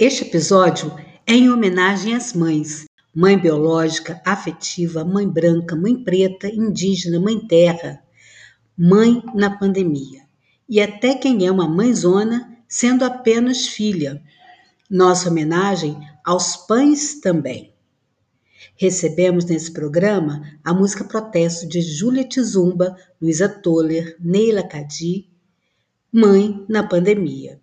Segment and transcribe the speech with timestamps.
[0.00, 7.20] Este episódio é em homenagem às mães: mãe biológica, afetiva, mãe branca, mãe preta, indígena,
[7.20, 8.02] mãe terra,
[8.74, 10.22] mãe na pandemia.
[10.66, 14.22] E até quem é uma mãezona, sendo apenas filha.
[14.90, 17.74] Nossa homenagem aos pães também.
[18.76, 25.28] Recebemos nesse programa a música Protesto de Júlia Tizumba, Luísa Toller, Neila Cadi,
[26.10, 27.59] Mãe na Pandemia.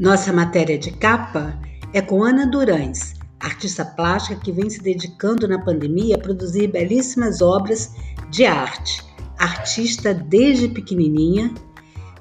[0.00, 1.60] Nossa matéria de capa
[1.92, 7.42] é com Ana Durães, artista plástica que vem se dedicando na pandemia a produzir belíssimas
[7.42, 7.94] obras
[8.30, 9.04] de arte.
[9.38, 11.52] Artista desde pequenininha,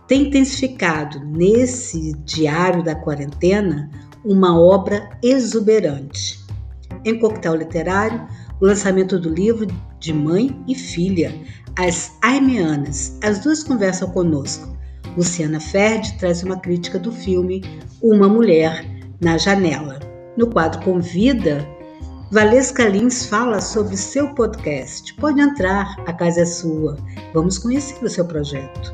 [0.09, 3.89] tem intensificado nesse diário da quarentena
[4.25, 6.37] uma obra exuberante.
[7.05, 8.27] Em Coquetel Literário,
[8.59, 9.65] o lançamento do livro
[10.01, 11.34] de mãe e filha,
[11.77, 13.17] As Aimeanas.
[13.23, 14.77] As duas conversam conosco
[15.18, 17.63] Luciana Ferdi traz uma crítica do filme
[18.02, 18.85] Uma Mulher
[19.21, 19.99] na Janela.
[20.38, 21.68] No quadro Convida,
[22.32, 25.13] Valesca Lins fala sobre seu podcast.
[25.16, 26.96] Pode entrar, a casa é sua.
[27.34, 28.93] Vamos conhecer o seu projeto.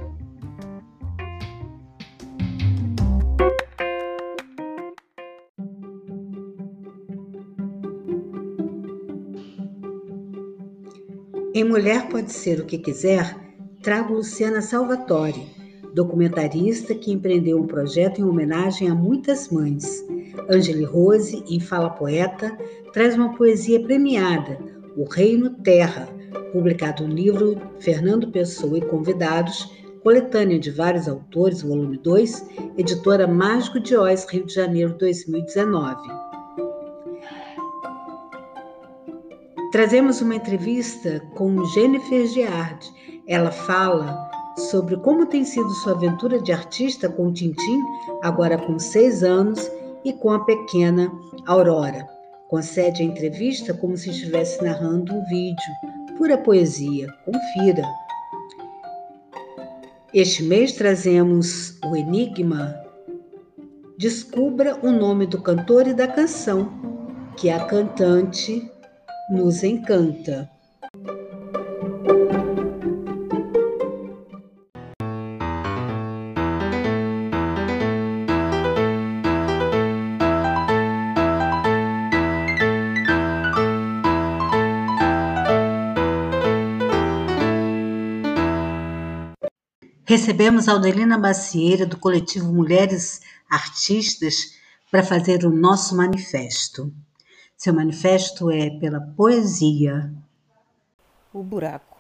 [11.54, 13.34] Em Mulher Pode Ser o que Quiser,
[13.82, 15.46] trago Luciana Salvatore,
[15.96, 20.06] documentarista que empreendeu um projeto em homenagem a muitas mães.
[20.50, 22.56] Angeli Rose, em Fala Poeta,
[22.92, 24.60] traz uma poesia premiada,
[24.98, 26.10] O Reino Terra,
[26.52, 29.74] publicado no livro Fernando Pessoa e Convidados,
[30.04, 32.46] coletânea de vários autores, volume 2,
[32.78, 36.08] editora Mágico de Oz, Rio de Janeiro, 2019.
[39.72, 42.88] Trazemos uma entrevista com Jennifer Giardi.
[43.28, 47.80] Ela fala sobre como tem sido sua aventura de artista com o Tintim,
[48.22, 49.70] agora com seis anos,
[50.06, 51.12] e com a pequena
[51.48, 52.08] Aurora.
[52.48, 55.74] Concede a entrevista como se estivesse narrando um vídeo,
[56.16, 57.12] pura poesia.
[57.26, 57.84] Confira.
[60.14, 62.86] Este mês trazemos o enigma
[63.98, 66.70] Descubra o nome do cantor e da canção,
[67.38, 68.70] que a cantante
[69.30, 70.50] nos encanta.
[90.16, 93.20] Recebemos Aldelina Macieira, do coletivo Mulheres
[93.52, 94.58] Artistas,
[94.90, 96.90] para fazer o nosso manifesto.
[97.58, 100.10] Seu manifesto é pela poesia.
[101.34, 101.98] O buraco.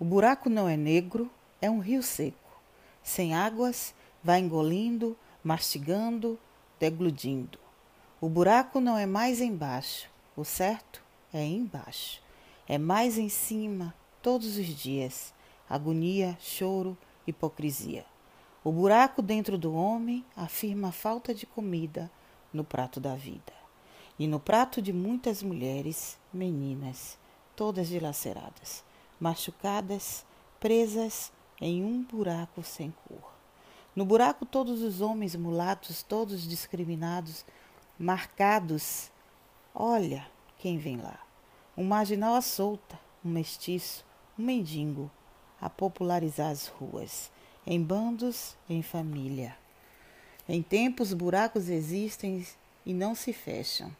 [0.00, 2.62] O buraco não é negro, é um rio seco.
[3.02, 6.38] Sem águas, vai engolindo, mastigando,
[6.80, 7.58] degludindo.
[8.22, 12.22] O buraco não é mais embaixo, o certo é embaixo.
[12.66, 15.34] É mais em cima, todos os dias.
[15.68, 16.96] Agonia, choro,
[17.26, 18.04] hipocrisia.
[18.62, 22.10] O buraco dentro do homem afirma a falta de comida
[22.52, 23.52] no prato da vida.
[24.18, 27.18] E no prato de muitas mulheres, meninas,
[27.56, 28.84] todas dilaceradas,
[29.20, 30.24] machucadas,
[30.60, 33.34] presas em um buraco sem cor.
[33.94, 37.44] No buraco, todos os homens mulatos, todos discriminados,
[37.98, 39.10] marcados.
[39.74, 40.26] Olha
[40.58, 41.18] quem vem lá.
[41.76, 44.04] Um marginal à solta, um mestiço,
[44.38, 45.10] um mendigo,
[45.64, 47.30] a popularizar as ruas,
[47.66, 49.56] em bandos, em família.
[50.46, 52.46] Em tempos, buracos existem
[52.84, 53.90] e não se fecham,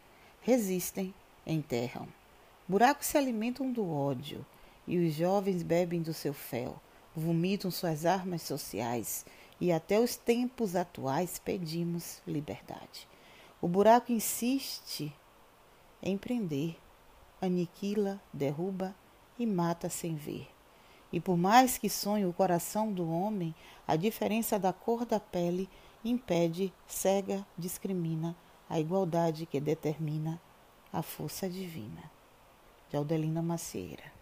[0.43, 1.15] resistem,
[1.47, 2.07] enterram.
[2.69, 4.45] Buracos se alimentam do ódio,
[4.87, 6.79] e os jovens bebem do seu fel,
[7.17, 9.25] vomitam suas armas sociais,
[9.59, 13.09] e até os tempos atuais pedimos liberdade.
[13.59, 15.11] O buraco insiste
[16.03, 16.77] em prender,
[17.41, 18.95] aniquila, derruba
[19.39, 20.54] e mata sem ver.
[21.15, 23.55] E por mais que sonhe o coração do homem,
[23.87, 25.71] a diferença da cor da pele
[26.05, 28.35] impede, cega, discrimina
[28.69, 30.43] a igualdade que determina
[30.93, 32.11] a força divina.
[32.91, 34.14] De Aldelina Macieira.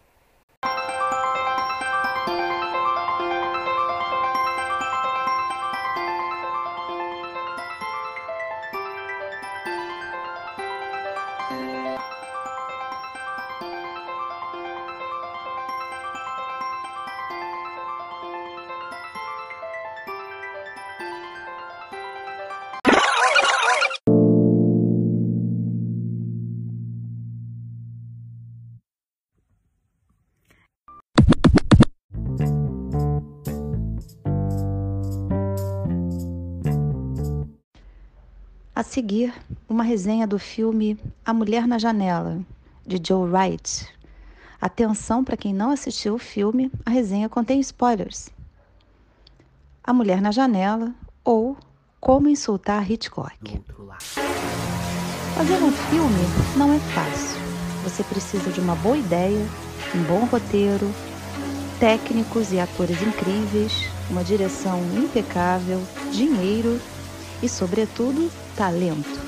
[38.93, 39.33] Seguir,
[39.67, 42.39] uma resenha do filme A Mulher na Janela,
[42.85, 43.87] de Joe Wright.
[44.61, 48.29] Atenção para quem não assistiu o filme, a resenha contém spoilers.
[49.83, 50.93] A Mulher na Janela
[51.23, 51.57] ou
[51.99, 53.63] Como Insultar Hitchcock.
[55.35, 56.23] Fazer um filme
[56.55, 57.41] não é fácil.
[57.83, 59.43] Você precisa de uma boa ideia,
[59.95, 60.87] um bom roteiro,
[61.79, 65.81] técnicos e atores incríveis, uma direção impecável,
[66.11, 66.79] dinheiro
[67.41, 69.19] e, sobretudo, talento.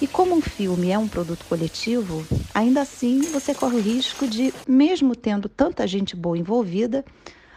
[0.00, 4.52] E como um filme é um produto coletivo, ainda assim você corre o risco de,
[4.66, 7.04] mesmo tendo tanta gente boa envolvida,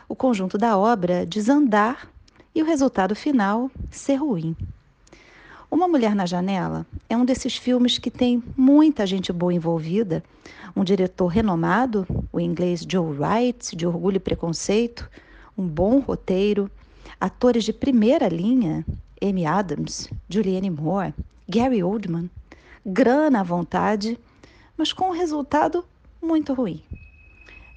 [0.08, 2.08] o conjunto da obra desandar
[2.54, 4.56] e o resultado final ser ruim.
[5.72, 10.24] Uma Mulher na Janela é um desses filmes que tem muita gente boa envolvida,
[10.76, 15.10] um diretor renomado, o inglês Joe Wright, de Orgulho e Preconceito,
[15.58, 16.70] um bom roteiro,
[17.20, 18.86] atores de primeira linha
[19.22, 21.14] Amy Adams, Julianne Moore,
[21.48, 22.30] Gary Oldman,
[22.86, 24.20] grana à vontade,
[24.78, 25.86] mas com um resultado
[26.22, 26.84] muito ruim.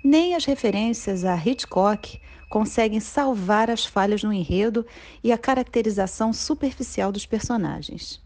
[0.02, 4.86] Nem as referências a Hitchcock conseguem salvar as falhas no enredo
[5.22, 8.20] e a caracterização superficial dos personagens.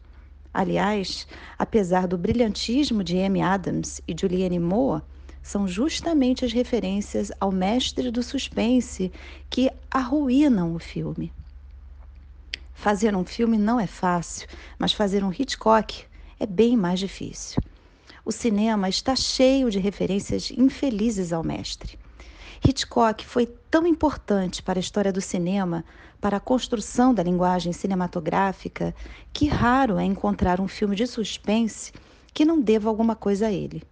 [0.54, 1.26] Aliás,
[1.58, 5.02] apesar do brilhantismo de Amy Adams e Julianne Moore,
[5.42, 9.10] são justamente as referências ao mestre do suspense
[9.50, 11.32] que arruinam o filme.
[12.82, 16.04] Fazer um filme não é fácil, mas fazer um Hitchcock
[16.40, 17.62] é bem mais difícil.
[18.24, 21.96] O cinema está cheio de referências infelizes ao mestre.
[22.66, 25.84] Hitchcock foi tão importante para a história do cinema,
[26.20, 28.92] para a construção da linguagem cinematográfica,
[29.32, 31.92] que raro é encontrar um filme de suspense
[32.34, 33.84] que não deva alguma coisa a ele.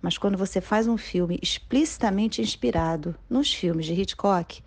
[0.00, 4.62] Mas quando você faz um filme explicitamente inspirado nos filmes de Hitchcock,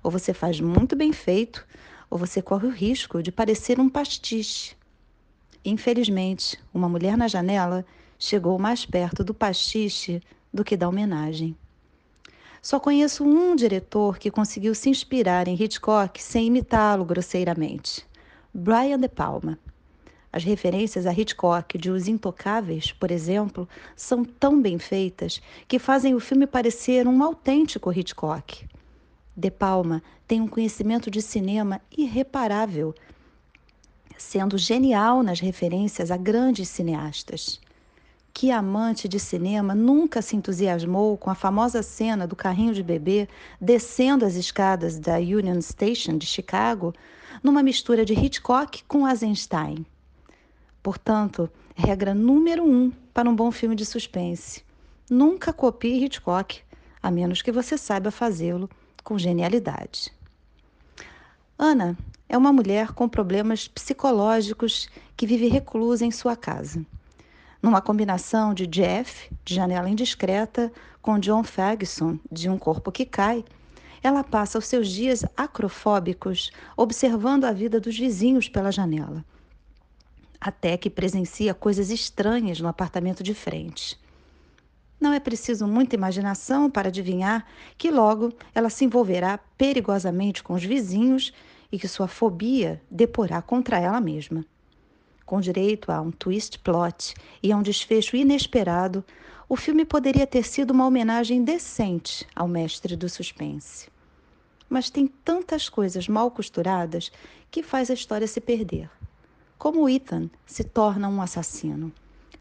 [0.00, 1.66] ou você faz muito bem feito,
[2.10, 4.76] ou você corre o risco de parecer um pastiche.
[5.64, 7.84] Infelizmente, uma mulher na janela
[8.18, 10.22] chegou mais perto do pastiche
[10.52, 11.56] do que da homenagem.
[12.60, 18.06] Só conheço um diretor que conseguiu se inspirar em Hitchcock sem imitá-lo grosseiramente:
[18.52, 19.58] Brian De Palma.
[20.32, 26.14] As referências a Hitchcock de Os Intocáveis, por exemplo, são tão bem feitas que fazem
[26.14, 28.66] o filme parecer um autêntico Hitchcock.
[29.36, 32.94] De Palma tem um conhecimento de cinema irreparável,
[34.16, 37.60] sendo genial nas referências a grandes cineastas.
[38.32, 43.28] Que amante de cinema nunca se entusiasmou com a famosa cena do carrinho de bebê
[43.60, 46.94] descendo as escadas da Union Station de Chicago,
[47.42, 49.84] numa mistura de Hitchcock com Eisenstein?
[50.80, 54.62] Portanto, regra número um para um bom filme de suspense:
[55.10, 56.60] nunca copie Hitchcock,
[57.02, 58.70] a menos que você saiba fazê-lo
[59.04, 60.10] com genialidade.
[61.56, 61.96] Ana
[62.28, 66.84] é uma mulher com problemas psicológicos que vive reclusa em sua casa.
[67.62, 73.44] Numa combinação de Jeff, de Janela Indiscreta, com John Ferguson, de Um Corpo que Cai,
[74.02, 79.24] ela passa os seus dias acrofóbicos observando a vida dos vizinhos pela janela.
[80.40, 83.98] Até que presencia coisas estranhas no apartamento de frente.
[85.04, 87.46] Não é preciso muita imaginação para adivinhar
[87.76, 91.30] que logo ela se envolverá perigosamente com os vizinhos
[91.70, 94.46] e que sua fobia deporá contra ela mesma.
[95.26, 99.04] Com direito a um twist plot e a um desfecho inesperado,
[99.46, 103.90] o filme poderia ter sido uma homenagem decente ao mestre do suspense.
[104.70, 107.12] Mas tem tantas coisas mal costuradas
[107.50, 108.88] que faz a história se perder.
[109.58, 111.92] Como Ethan se torna um assassino.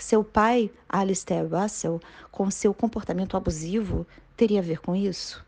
[0.04, 1.98] Seu pai, Alistair Russell,
[2.30, 4.06] com seu comportamento abusivo,
[4.36, 5.42] teria a ver com isso?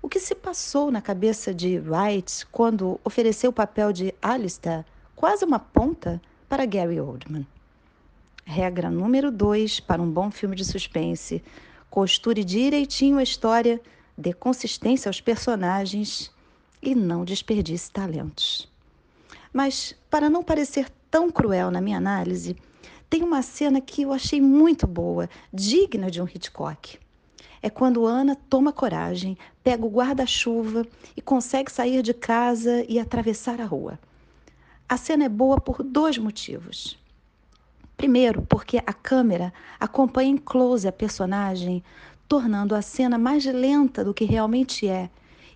[0.00, 4.84] O que se passou na cabeça de Wright quando ofereceu o papel de Alistair,
[5.16, 7.44] quase uma ponta, para Gary Oldman?
[8.44, 11.42] Regra número dois para um bom filme de suspense:
[11.90, 13.80] costure direitinho a história,
[14.16, 16.30] dê consistência aos personagens
[16.80, 18.70] e não desperdice talentos.
[19.52, 22.56] Mas, para não parecer tão cruel na minha análise,
[23.08, 26.98] tem uma cena que eu achei muito boa, digna de um Hitchcock.
[27.62, 30.86] É quando Ana toma coragem, pega o guarda-chuva
[31.16, 33.98] e consegue sair de casa e atravessar a rua.
[34.88, 36.98] A cena é boa por dois motivos.
[37.96, 41.82] Primeiro, porque a câmera acompanha em close a personagem,
[42.28, 45.08] tornando a cena mais lenta do que realmente é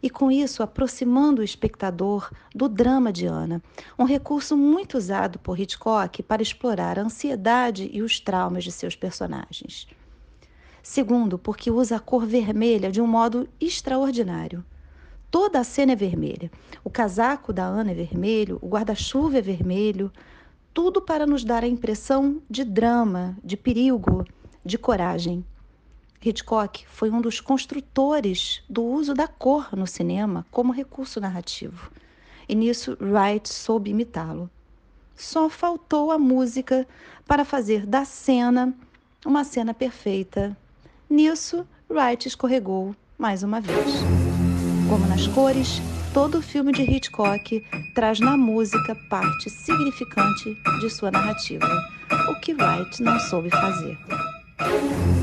[0.03, 3.63] e, com isso, aproximando o espectador do drama de Ana,
[3.99, 8.97] um recurso muito usado por Hitchcock para explorar a ansiedade e os traumas de seus
[8.97, 9.87] personagens.
[10.83, 14.65] Segundo, porque usa a cor vermelha de um modo extraordinário.
[15.31, 16.51] Toda a cena é vermelha.
[16.83, 20.11] O casaco da Ana é vermelho, o guarda-chuva é vermelho,
[20.73, 24.25] tudo para nos dar a impressão de drama, de perigo,
[24.65, 25.45] de coragem.
[26.23, 31.91] Hitchcock foi um dos construtores do uso da cor no cinema como recurso narrativo.
[32.47, 34.51] E nisso Wright soube imitá-lo.
[35.17, 36.87] Só faltou a música
[37.27, 38.75] para fazer da cena
[39.25, 40.55] uma cena perfeita.
[41.09, 43.87] Nisso, Wright escorregou mais uma vez.
[44.91, 45.81] Como nas cores,
[46.13, 51.67] todo filme de Hitchcock traz na música parte significante de sua narrativa,
[52.31, 53.97] o que Wright não soube fazer.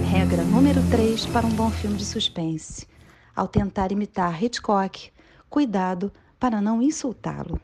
[0.09, 2.87] Regra número 3 para um bom filme de suspense:
[3.35, 5.11] ao tentar imitar Hitchcock,
[5.47, 7.61] cuidado para não insultá-lo.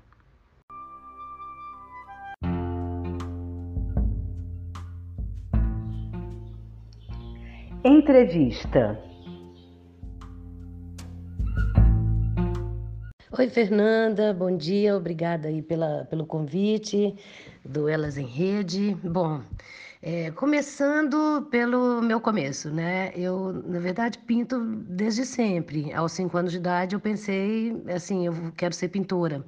[7.83, 8.99] Entrevista.
[13.35, 17.15] Oi, Fernanda, bom dia, obrigada aí pela, pelo convite
[17.65, 18.95] do Elas em Rede.
[19.03, 19.41] Bom,
[20.05, 23.13] é, começando pelo meu começo, né?
[23.15, 25.93] Eu, na verdade, pinto desde sempre.
[25.93, 29.45] Aos cinco anos de idade, eu pensei assim: eu quero ser pintora.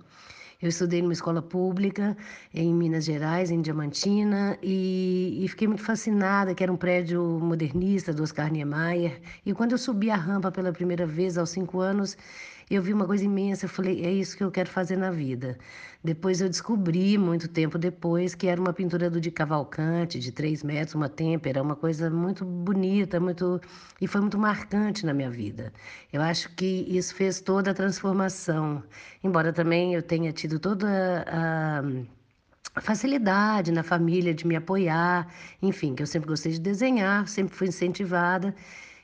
[0.62, 2.16] Eu estudei numa escola pública
[2.54, 8.14] em Minas Gerais, em Diamantina, e, e, fiquei muito fascinada, que era um prédio modernista
[8.14, 9.20] do Oscar Niemeyer.
[9.46, 12.18] E quando eu subi a rampa pela primeira vez, aos cinco anos,
[12.69, 15.57] eu vi uma coisa imensa, eu falei, é isso que eu quero fazer na vida.
[16.03, 20.63] Depois eu descobri, muito tempo depois, que era uma pintura do de Cavalcante, de três
[20.63, 23.62] metros, uma têmpera, uma coisa muito bonita, muito
[24.01, 25.72] e foi muito marcante na minha vida.
[26.12, 28.84] Eu acho que isso fez toda a transformação.
[29.24, 31.24] Embora também eu tenha tido toda
[32.75, 35.27] a facilidade na família de me apoiar,
[35.62, 38.53] enfim, que eu sempre gostei de desenhar, sempre fui incentivada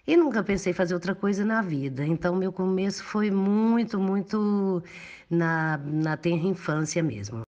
[0.07, 2.05] e nunca pensei fazer outra coisa na vida.
[2.05, 4.83] Então, meu começo foi muito, muito
[5.29, 7.41] na, na tenra infância mesmo.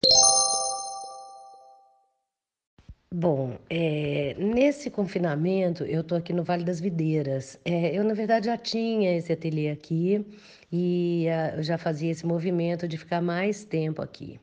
[3.14, 7.60] Bom, é, nesse confinamento, eu estou aqui no Vale das Videiras.
[7.62, 10.24] É, eu, na verdade, já tinha esse ateliê aqui
[10.72, 14.40] e uh, eu já fazia esse movimento de ficar mais tempo aqui.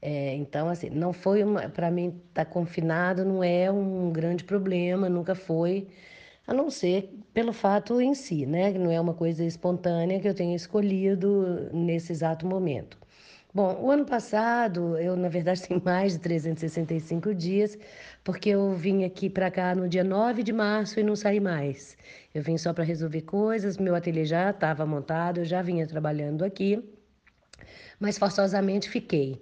[0.00, 1.40] É, então, assim, não foi.
[1.74, 5.88] Para mim, estar tá confinado não é um grande problema, nunca foi
[6.46, 8.70] a não ser pelo fato em si, né?
[8.72, 12.96] Não é uma coisa espontânea que eu tenha escolhido nesse exato momento.
[13.52, 17.78] Bom, o ano passado, eu na verdade tenho mais de 365 dias,
[18.22, 21.96] porque eu vim aqui para cá no dia 9 de março e não saí mais.
[22.34, 26.44] Eu vim só para resolver coisas, meu ateliê já estava montado, eu já vinha trabalhando
[26.44, 26.82] aqui,
[28.00, 29.40] mas forçosamente fiquei.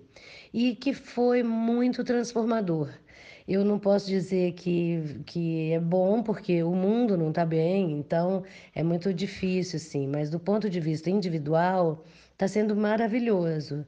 [0.52, 2.90] E que foi muito transformador.
[3.46, 8.44] Eu não posso dizer que, que é bom, porque o mundo não está bem, então
[8.74, 13.86] é muito difícil, sim, mas do ponto de vista individual, está sendo maravilhoso.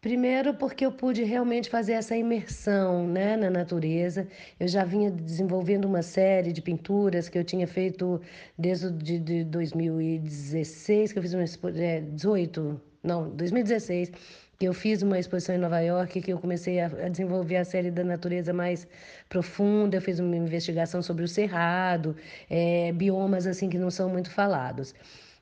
[0.00, 4.26] Primeiro, porque eu pude realmente fazer essa imersão né, na natureza.
[4.58, 8.18] Eu já vinha desenvolvendo uma série de pinturas que eu tinha feito
[8.56, 11.44] desde de, de 2016, que eu fiz uma
[11.76, 14.18] é, 18, não, 2016, que
[14.60, 18.04] eu fiz uma exposição em Nova York, que eu comecei a, desenvolver a série da
[18.04, 18.86] natureza mais
[19.28, 22.14] profunda, eu fiz uma investigação sobre o cerrado,
[22.48, 24.94] é, biomas assim que não são muito falados.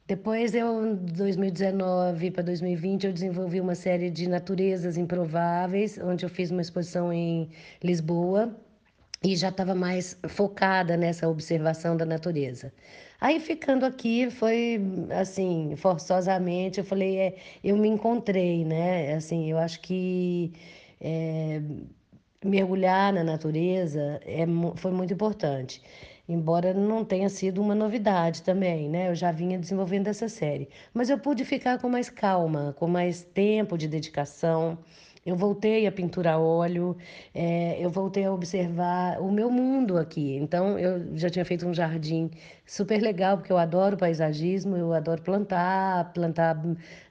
[0.06, 6.50] Depois, eu, 2019 para 2020, eu desenvolvi uma série de naturezas improváveis, onde eu fiz
[6.50, 7.50] uma exposição em
[7.82, 8.56] Lisboa
[9.22, 12.72] e já estava mais focada nessa observação da natureza.
[13.20, 14.80] Aí ficando aqui foi
[15.20, 19.14] assim, forçosamente, eu falei, é, eu me encontrei, né?
[19.14, 20.52] Assim, eu acho que
[21.00, 21.60] é,
[22.44, 24.44] mergulhar na natureza é,
[24.76, 25.82] foi muito importante.
[26.28, 29.08] Embora não tenha sido uma novidade também, né?
[29.10, 30.68] Eu já vinha desenvolvendo essa série.
[30.92, 34.78] Mas eu pude ficar com mais calma, com mais tempo de dedicação.
[35.28, 36.96] Eu voltei a pintura a óleo,
[37.34, 40.36] é, eu voltei a observar o meu mundo aqui.
[40.36, 42.30] Então, eu já tinha feito um jardim
[42.64, 46.56] super legal, porque eu adoro paisagismo, eu adoro plantar, plantar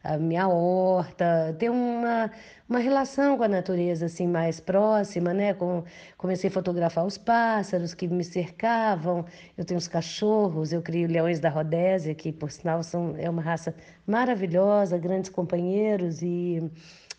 [0.03, 2.31] a minha horta, ter uma,
[2.67, 5.53] uma relação com a natureza assim mais próxima, né?
[5.53, 5.83] Com,
[6.17, 11.39] comecei a fotografar os pássaros que me cercavam, eu tenho os cachorros, eu crio leões
[11.39, 13.75] da Rodésia, que por sinal são, é uma raça
[14.07, 16.63] maravilhosa, grandes companheiros e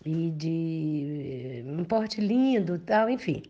[0.08, 3.42] e de um porte lindo, tal, enfim.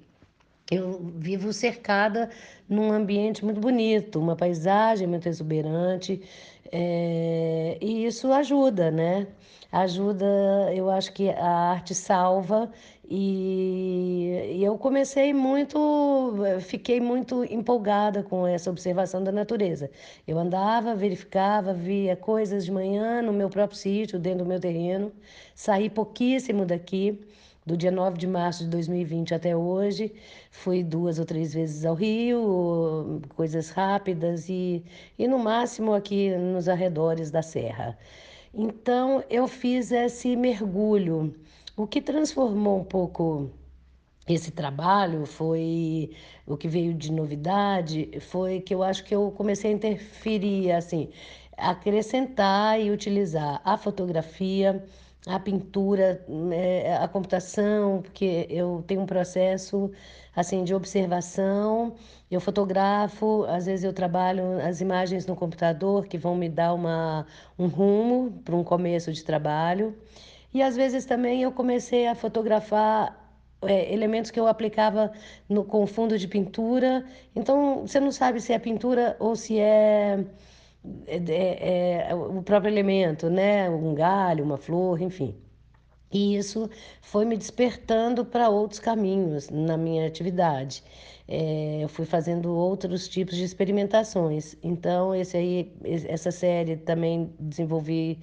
[0.70, 2.30] Eu vivo cercada
[2.68, 6.20] num ambiente muito bonito, uma paisagem muito exuberante,
[6.72, 9.28] é, e isso ajuda, né?
[9.70, 10.26] Ajuda,
[10.74, 12.70] eu acho que a arte salva
[13.10, 19.90] e, e, eu comecei muito, fiquei muito empolgada com essa observação da natureza.
[20.26, 25.10] Eu andava, verificava, via coisas de manhã no meu próprio sítio, dentro do meu terreno,
[25.54, 27.18] saí pouquíssimo daqui,
[27.64, 30.12] do dia 9 de março de 2020 até hoje,
[30.50, 34.84] fui duas ou três vezes ao Rio, coisas rápidas e,
[35.18, 37.96] e no máximo aqui nos arredores da Serra.
[38.52, 41.34] Então eu fiz esse mergulho,
[41.78, 43.50] o que transformou um pouco
[44.28, 46.10] esse trabalho foi
[46.46, 51.08] o que veio de novidade foi que eu acho que eu comecei a interferir assim
[51.56, 54.84] acrescentar e utilizar a fotografia
[55.26, 59.90] a pintura, né, a computação, porque eu tenho um processo
[60.34, 61.94] assim de observação,
[62.30, 67.26] eu fotografo, às vezes eu trabalho as imagens no computador que vão me dar uma,
[67.58, 69.94] um rumo para um começo de trabalho.
[70.52, 73.28] E às vezes também eu comecei a fotografar
[73.62, 75.12] é, elementos que eu aplicava
[75.48, 77.04] no, com fundo de pintura.
[77.34, 80.24] Então você não sabe se é pintura ou se é
[81.06, 83.68] é, é, é, o próprio elemento, né?
[83.68, 85.36] Um galho, uma flor, enfim.
[86.10, 86.70] E isso
[87.02, 90.82] foi me despertando para outros caminhos na minha atividade.
[91.30, 94.56] É, eu fui fazendo outros tipos de experimentações.
[94.62, 98.18] Então, esse aí, essa série também desenvolvi,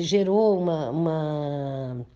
[0.00, 2.06] gerou uma, uma,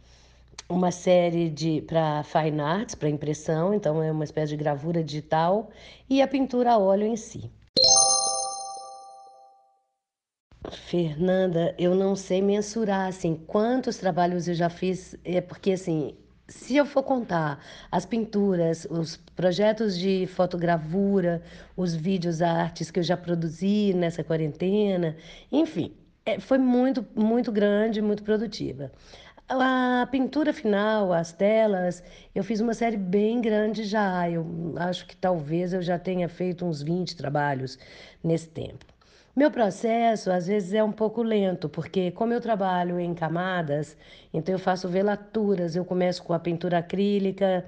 [0.69, 5.69] uma série de para fine arts, para impressão, então é uma espécie de gravura digital,
[6.09, 7.51] e a pintura a óleo em si.
[10.71, 16.17] Fernanda, eu não sei mensurar assim quantos trabalhos eu já fiz, é porque assim,
[16.49, 17.59] se eu for contar
[17.91, 21.43] as pinturas, os projetos de fotogravura,
[21.77, 25.17] os vídeos artes que eu já produzi nessa quarentena,
[25.51, 25.95] enfim,
[26.25, 28.93] é, foi muito, muito grande, muito produtiva.
[29.49, 32.03] A pintura final, as telas,
[32.35, 34.31] eu fiz uma série bem grande já.
[34.31, 34.47] Eu
[34.77, 37.79] acho que talvez eu já tenha feito uns 20 trabalhos
[38.23, 38.92] nesse tempo.
[39.35, 43.97] Meu processo às vezes é um pouco lento, porque como eu trabalho em camadas,
[44.33, 47.65] então eu faço velaturas, eu começo com a pintura acrílica,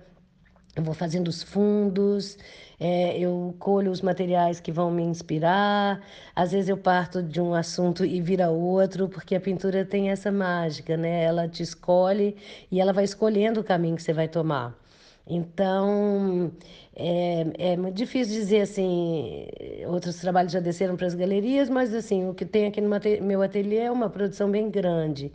[0.76, 2.36] eu vou fazendo os fundos,
[2.78, 6.02] é, eu colho os materiais que vão me inspirar.
[6.36, 10.30] Às vezes eu parto de um assunto e vira outro, porque a pintura tem essa
[10.30, 11.22] mágica, né?
[11.24, 12.36] Ela te escolhe
[12.70, 14.76] e ela vai escolhendo o caminho que você vai tomar.
[15.26, 16.52] Então,
[16.94, 19.46] é, é muito difícil dizer assim,
[19.86, 22.90] outros trabalhos já desceram para as galerias, mas assim, o que tem aqui no
[23.22, 25.32] meu ateliê é uma produção bem grande.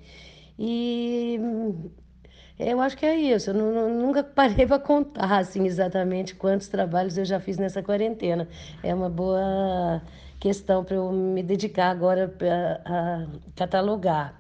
[0.58, 1.40] E
[2.60, 3.52] eu acho que é isso.
[3.52, 8.48] Eu nunca parei para contar assim, exatamente quantos trabalhos eu já fiz nessa quarentena.
[8.84, 10.02] É uma boa
[10.40, 12.34] questão para eu me dedicar agora
[12.86, 14.40] a, a catalogar.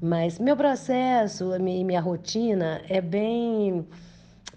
[0.00, 3.86] Mas meu processo, minha, minha rotina é bem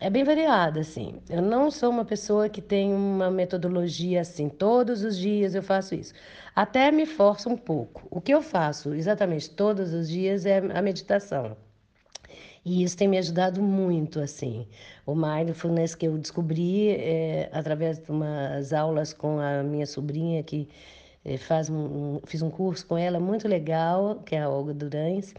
[0.02, 1.22] é bem variada, assim.
[1.30, 5.94] Eu não sou uma pessoa que tem uma metodologia assim, todos os dias eu faço
[5.94, 6.12] isso.
[6.56, 8.08] Até me força um pouco.
[8.10, 11.56] O que eu faço exatamente todos os dias é a meditação.
[12.66, 14.68] E isso tem me ajudado muito, assim.
[15.06, 20.68] O mindfulness que eu descobri é, através de umas aulas com a minha sobrinha, que
[21.24, 25.34] é, faz um, fiz um curso com ela muito legal, que é a Olga Durães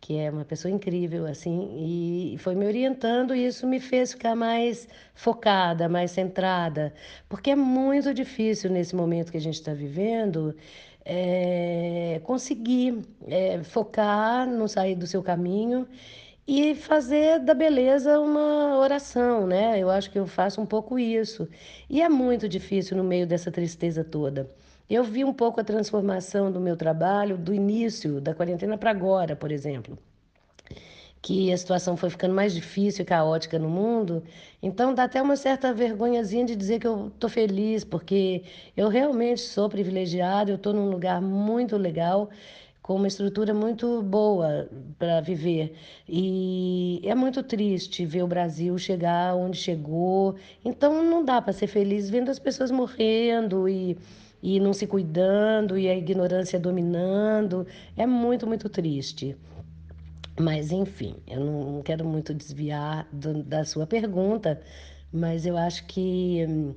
[0.00, 4.36] que é uma pessoa incrível, assim, e foi me orientando e isso me fez ficar
[4.36, 6.92] mais focada, mais centrada,
[7.28, 10.54] porque é muito difícil nesse momento que a gente está vivendo
[11.04, 15.86] é, conseguir é, focar, não sair do seu caminho
[16.46, 19.78] e fazer da beleza uma oração, né?
[19.78, 21.48] Eu acho que eu faço um pouco isso.
[21.88, 24.48] E é muito difícil no meio dessa tristeza toda.
[24.88, 29.34] Eu vi um pouco a transformação do meu trabalho do início da quarentena para agora,
[29.34, 29.98] por exemplo.
[31.20, 34.22] Que a situação foi ficando mais difícil e caótica no mundo.
[34.62, 38.44] Então dá até uma certa vergonhazinha de dizer que eu estou feliz, porque
[38.76, 42.30] eu realmente sou privilegiada, eu estou num lugar muito legal
[42.80, 45.74] com uma estrutura muito boa para viver.
[46.08, 50.36] E é muito triste ver o Brasil chegar onde chegou.
[50.64, 53.98] Então não dá para ser feliz vendo as pessoas morrendo e
[54.46, 57.66] e não se cuidando e a ignorância dominando.
[57.96, 59.36] É muito, muito triste.
[60.38, 64.62] Mas, enfim, eu não quero muito desviar do, da sua pergunta,
[65.12, 66.74] mas eu acho que hum,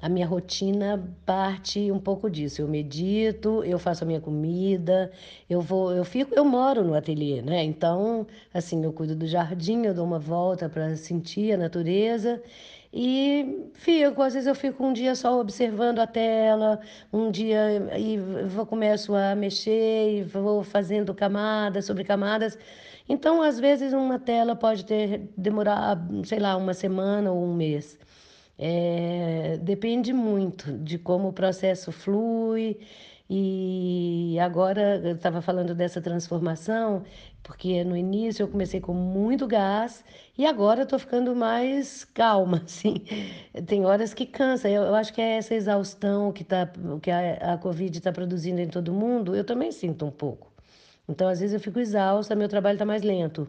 [0.00, 2.60] a minha rotina parte um pouco disso.
[2.60, 5.12] Eu medito, eu faço a minha comida,
[5.48, 7.62] eu vou, eu fico, eu moro no ateliê, né?
[7.62, 12.42] Então, assim, eu cuido do jardim, eu dou uma volta para sentir a natureza
[12.92, 16.78] e fico, às vezes eu fico um dia só observando a tela,
[17.12, 22.58] um dia e vou, começo a mexer e vou fazendo camadas sobre camadas.
[23.08, 27.98] Então, às vezes, uma tela pode ter demorar, sei lá, uma semana ou um mês.
[28.58, 32.78] É, depende muito de como o processo flui
[33.34, 37.02] E agora eu estava falando dessa transformação,
[37.42, 40.04] porque no início eu comecei com muito gás
[40.36, 42.96] e agora estou ficando mais calma, assim.
[43.66, 44.68] Tem horas que cansa.
[44.68, 48.60] Eu, eu acho que é essa exaustão que, tá, que a, a Covid está produzindo
[48.60, 50.52] em todo mundo, eu também sinto um pouco.
[51.08, 53.48] Então, às vezes eu fico exausta, meu trabalho está mais lento.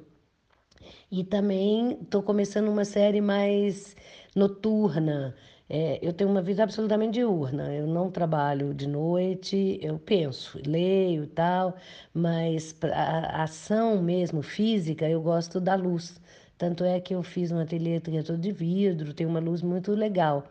[1.11, 3.97] E também estou começando uma série mais
[4.33, 5.35] noturna.
[5.75, 7.73] É, eu tenho uma vida absolutamente diurna.
[7.73, 11.75] Eu não trabalho de noite, eu penso, leio e tal,
[12.13, 16.21] mas a ação mesmo física, eu gosto da luz.
[16.59, 20.47] Tanto é que eu fiz um ateliê todo de vidro, tem uma luz muito legal.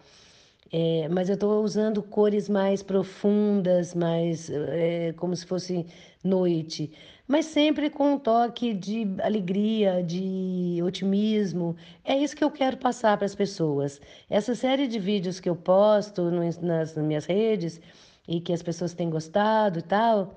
[0.72, 5.86] É, mas eu estou usando cores mais profundas, mais é, como se fosse
[6.24, 6.90] noite,
[7.32, 11.74] mas sempre com um toque de alegria, de otimismo.
[12.04, 13.98] É isso que eu quero passar para as pessoas.
[14.28, 17.80] Essa série de vídeos que eu posto nas minhas redes
[18.28, 20.36] e que as pessoas têm gostado e tal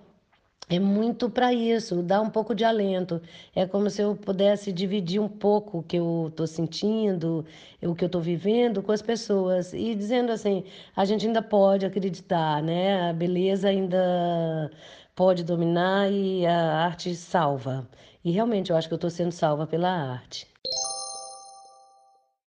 [0.70, 3.22] é muito para isso, dá um pouco de alento.
[3.56, 7.46] É como se eu pudesse dividir um pouco o que eu estou sentindo,
[7.84, 10.64] o que eu estou vivendo com as pessoas e dizendo assim,
[10.96, 13.10] a gente ainda pode acreditar, né?
[13.10, 14.72] A beleza ainda
[15.16, 17.88] pode dominar e a arte salva.
[18.24, 20.48] E realmente eu acho que eu estou sendo salva pela arte.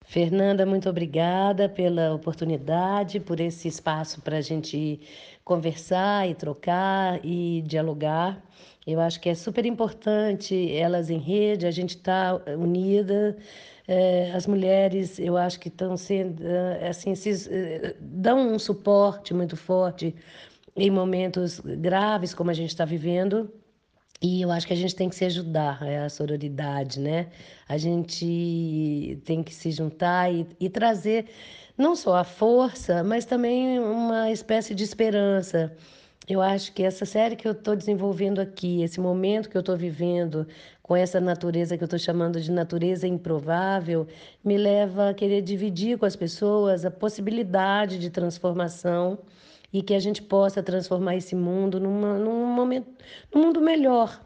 [0.05, 5.01] Fernanda, muito obrigada pela oportunidade, por esse espaço para a gente
[5.45, 8.41] conversar e trocar e dialogar.
[8.87, 13.37] Eu acho que é super importante elas em rede, a gente está unida.
[13.89, 19.33] É, as mulheres, eu acho que estão sendo, eh, assim, se, eh, dão um suporte
[19.35, 20.15] muito forte
[20.77, 23.51] em momentos graves como a gente está vivendo.
[24.21, 27.29] E eu acho que a gente tem que se ajudar, é a sororidade, né?
[27.69, 31.27] A gente tem que se juntar e, e trazer
[31.77, 35.75] não só a força, mas também uma espécie de esperança.
[36.29, 39.77] Eu acho que essa série que eu estou desenvolvendo aqui, esse momento que eu estou
[39.77, 40.47] vivendo,
[40.83, 44.09] com essa natureza que eu estou chamando de natureza improvável,
[44.43, 49.19] me leva a querer dividir com as pessoas a possibilidade de transformação
[49.73, 52.89] e que a gente possa transformar esse mundo numa, num momento,
[53.35, 54.21] num mundo melhor.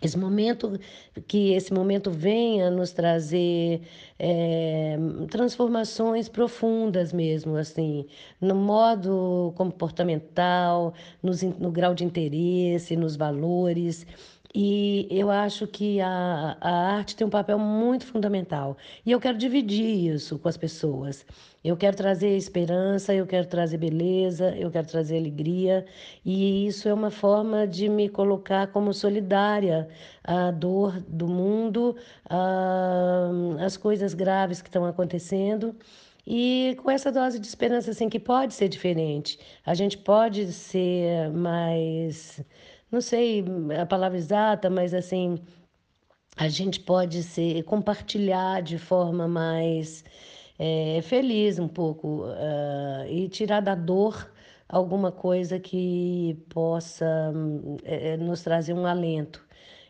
[0.00, 0.78] Esse momento,
[1.26, 3.82] que esse momento venha nos trazer
[4.16, 4.96] é,
[5.28, 8.06] transformações profundas mesmo, assim,
[8.40, 14.06] no modo comportamental, nos, no grau de interesse, nos valores.
[14.54, 18.76] E eu acho que a, a arte tem um papel muito fundamental.
[19.04, 21.24] E eu quero dividir isso com as pessoas.
[21.62, 25.84] Eu quero trazer esperança, eu quero trazer beleza, eu quero trazer alegria.
[26.24, 29.88] E isso é uma forma de me colocar como solidária
[30.24, 31.94] à dor do mundo,
[33.60, 35.76] às coisas graves que estão acontecendo.
[36.26, 39.38] E com essa dose de esperança, assim, que pode ser diferente.
[39.64, 42.44] A gente pode ser mais
[42.90, 43.44] não sei
[43.80, 45.38] a palavra exata, mas assim,
[46.36, 50.04] a gente pode ser compartilhar de forma mais
[50.58, 54.30] é, feliz um pouco uh, e tirar da dor
[54.68, 57.32] alguma coisa que possa
[57.84, 59.46] é, nos trazer um alento.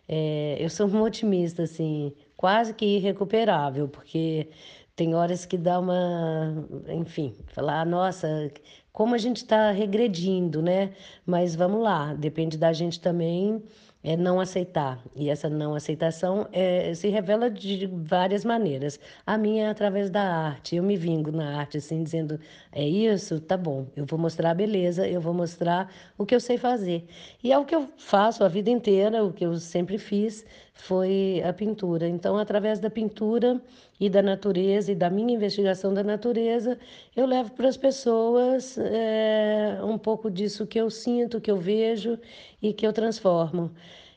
[0.08, 4.50] É, eu sou uma otimista, assim, quase que irrecuperável, porque
[4.96, 8.50] tem horas que dá uma, enfim, falar, nossa,
[8.92, 10.92] como a gente está regredindo, né?
[11.24, 13.62] Mas vamos lá, depende da gente também
[14.02, 15.02] é não aceitar.
[15.14, 18.98] E essa não aceitação é, se revela de várias maneiras.
[19.26, 20.76] A minha é através da arte.
[20.76, 22.38] Eu me vingo na arte, assim, dizendo:
[22.72, 26.40] é isso, tá bom, eu vou mostrar a beleza, eu vou mostrar o que eu
[26.40, 27.06] sei fazer.
[27.42, 31.42] E é o que eu faço a vida inteira, o que eu sempre fiz foi
[31.44, 32.08] a pintura.
[32.08, 33.60] Então, através da pintura
[34.00, 36.78] e da natureza e da minha investigação da natureza,
[37.16, 42.18] eu levo para as pessoas é, um pouco disso que eu sinto, que eu vejo
[42.62, 43.70] e que eu transformo.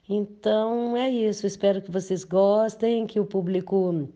[0.08, 1.48] Então é isso.
[1.48, 4.08] Espero que vocês gostem, que o público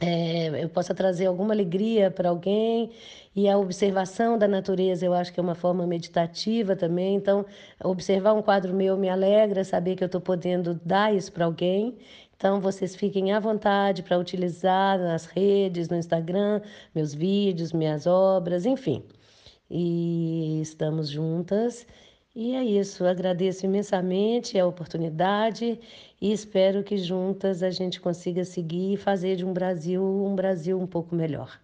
[0.00, 2.90] é, eu possa trazer alguma alegria para alguém
[3.36, 7.14] e a observação da natureza eu acho que é uma forma meditativa também.
[7.16, 7.44] Então,
[7.84, 11.98] observar um quadro meu me alegra, saber que eu estou podendo dar isso para alguém.
[12.40, 16.62] Então, vocês fiquem à vontade para utilizar nas redes, no Instagram,
[16.94, 19.04] meus vídeos, minhas obras, enfim.
[19.70, 21.86] E estamos juntas.
[22.34, 25.78] E é isso, agradeço imensamente a oportunidade
[26.18, 30.80] e espero que juntas a gente consiga seguir e fazer de um Brasil um Brasil
[30.80, 31.60] um pouco melhor.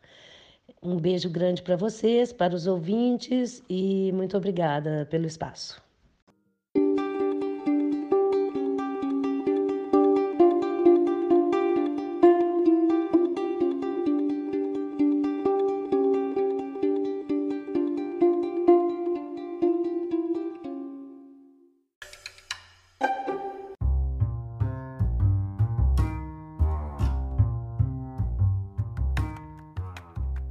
[0.83, 5.86] Um beijo grande para vocês, para os ouvintes e muito obrigada pelo espaço.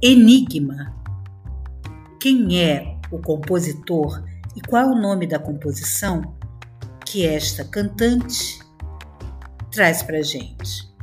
[0.08, 0.94] Enigma.
[2.20, 4.22] Quem é o compositor
[4.54, 6.36] e qual é o nome da composição
[7.04, 8.60] que esta cantante
[9.72, 10.94] traz para gente?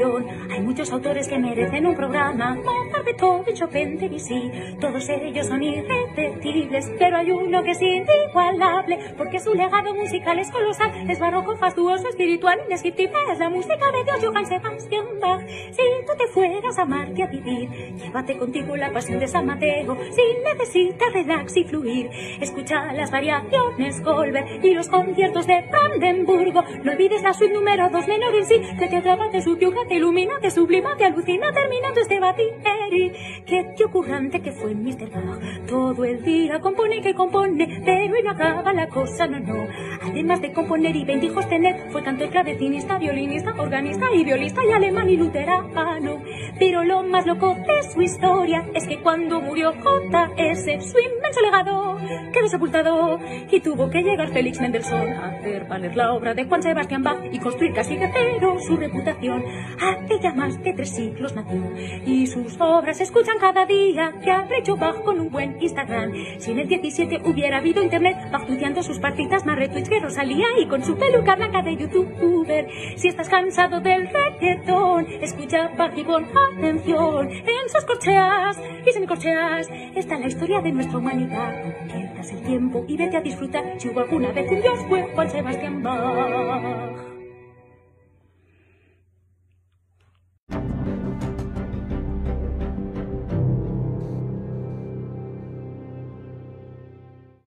[0.00, 2.54] Composición, hay muchos autores que merecen un programa.
[2.54, 9.38] Mozart, Beethoven, Chopin, Debussy, todos ellos son irrepetibles, pero hay uno que es inigualable, porque
[9.40, 14.24] su legado musical es colosal, es barroco, fastuoso, espiritual, indescriptible, es la música de Dios,
[14.24, 15.46] Johann Sebastian Bach.
[15.46, 19.96] Si tú te fueras a Marte a vivir, llévate contigo la pasión de San Mateo,
[20.10, 22.10] si necesitas relax y fluir,
[22.40, 28.08] escucha las variaciones Goldberg y los conciertos de Brandenburgo, no olvides la suite número 2
[28.08, 32.00] menor en sí, que te atrapa, te subyuga, te ilumina, te sublima, te alucina, terminando
[32.00, 33.12] este batideri.
[33.46, 35.10] Qué tío currante que fue Mr.
[35.10, 35.66] Bach.
[35.66, 39.66] Todo el día compone que compone, pero y no acaba la cosa, no, no.
[40.02, 45.08] Además de componer y hijos tener, fue cantor, clavecinista, violinista, organista y violista y alemán
[45.08, 46.22] y luterano.
[46.58, 51.98] Pero lo más loco de su historia es que cuando murió J.S., su inmenso legado
[52.32, 53.18] quedó sepultado
[53.50, 57.18] y tuvo que llegar Félix Mendelssohn a hacer valer la obra de Juan Sebastián Bach
[57.30, 59.44] y construir casi de cero su reputación.
[59.80, 61.62] Hace ya más de tres siglos nació
[62.04, 66.12] y sus obras se escuchan cada día que ha hecho Bach con un buen Instagram.
[66.38, 70.46] Si en el 17 hubiera habido internet, Bach tuiteando sus partitas más retweets que Rosalía
[70.60, 72.68] y con su peluca blanca de youtuber.
[72.96, 77.30] Si estás cansado del reggaetón, escucha Bach y pon atención.
[77.30, 81.54] En sus corcheas y semicorcheas está la historia de nuestra humanidad.
[81.86, 85.30] Pierdas el tiempo y vete a disfrutar si hubo alguna vez un dios fue Juan
[85.30, 87.09] Sebastián Bach.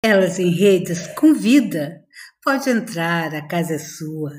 [0.05, 2.05] Elas em Redes convida.
[2.43, 4.37] Pode entrar, a casa é sua.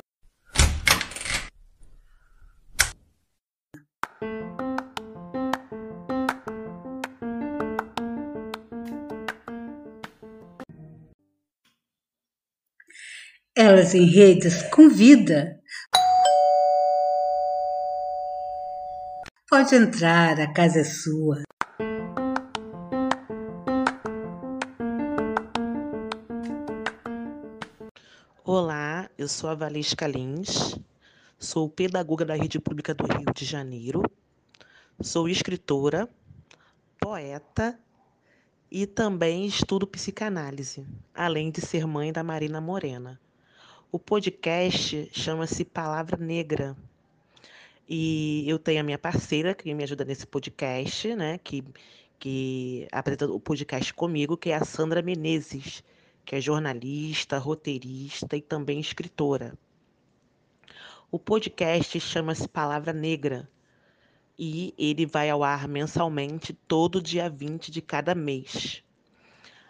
[13.56, 15.62] Elas em Redes convida.
[19.50, 21.42] Pode entrar, a casa é sua.
[29.24, 30.78] Eu sou a Valesca Lins,
[31.40, 34.04] sou pedagoga da Rede Pública do Rio de Janeiro,
[35.00, 36.10] sou escritora,
[37.00, 37.80] poeta
[38.70, 43.18] e também estudo psicanálise, além de ser mãe da Marina Morena.
[43.90, 46.76] O podcast chama-se Palavra Negra.
[47.88, 51.38] E eu tenho a minha parceira que me ajuda nesse podcast, né?
[51.38, 51.64] Que,
[52.20, 55.82] que apresenta o podcast comigo, que é a Sandra Menezes,
[56.26, 59.58] que é jornalista, roteirista e também escritora.
[61.12, 63.50] O podcast chama-se Palavra Negra
[64.38, 68.84] e ele vai ao ar mensalmente todo dia 20 de cada mês.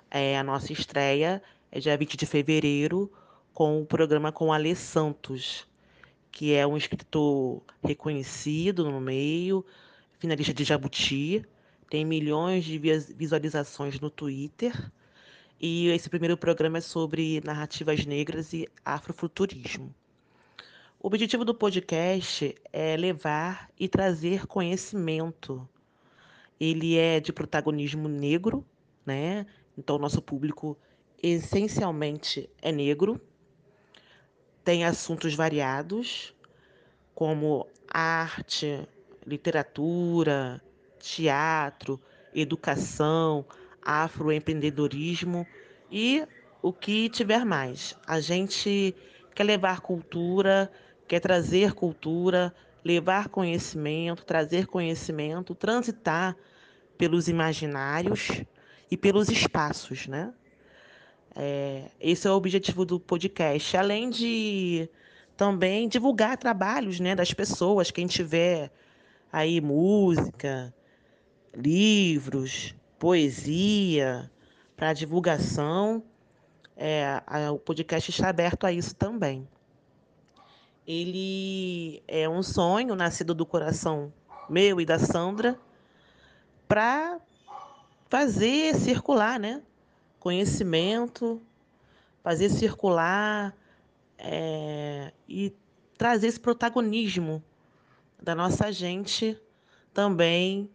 [0.09, 3.11] É, a nossa estreia é dia 20 de fevereiro
[3.53, 5.67] com o programa com Alê Santos,
[6.31, 9.65] que é um escritor reconhecido no meio,
[10.17, 11.45] finalista de Jabuti,
[11.89, 14.91] tem milhões de visualizações no Twitter.
[15.65, 19.95] E esse primeiro programa é sobre narrativas negras e afrofuturismo.
[20.99, 25.65] O objetivo do podcast é levar e trazer conhecimento.
[26.59, 28.65] Ele é de protagonismo negro,
[29.05, 29.45] né?
[29.77, 30.77] Então, nosso público
[31.23, 33.21] essencialmente é negro,
[34.65, 36.35] tem assuntos variados,
[37.15, 38.85] como arte,
[39.25, 40.61] literatura,
[40.99, 42.01] teatro,
[42.35, 43.45] educação,
[43.85, 45.45] afroempreendedorismo
[45.91, 46.25] e
[46.61, 47.95] o que tiver mais.
[48.07, 48.95] A gente
[49.35, 50.71] quer levar cultura,
[51.07, 56.35] quer trazer cultura, levar conhecimento, trazer conhecimento, transitar
[56.97, 58.43] pelos imaginários
[58.89, 60.33] e pelos espaços, né?
[61.35, 64.87] É, esse é o objetivo do podcast, além de
[65.35, 68.71] também divulgar trabalhos né, das pessoas, quem tiver
[69.31, 70.73] aí música,
[71.55, 74.31] livros, poesia
[74.77, 76.01] para divulgação,
[76.73, 79.45] é, a, o podcast está aberto a isso também.
[80.87, 84.13] Ele é um sonho nascido do coração
[84.49, 85.59] meu e da Sandra
[86.65, 87.19] para
[88.09, 89.61] fazer circular, né?
[90.17, 91.41] conhecimento,
[92.23, 93.53] fazer circular
[94.17, 95.53] é, e
[95.97, 97.43] trazer esse protagonismo
[98.21, 99.37] da nossa gente
[99.93, 100.69] também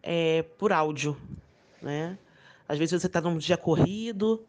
[0.00, 1.16] é, por áudio.
[1.82, 2.18] Né?
[2.68, 4.44] Às vezes você está num dia corrido,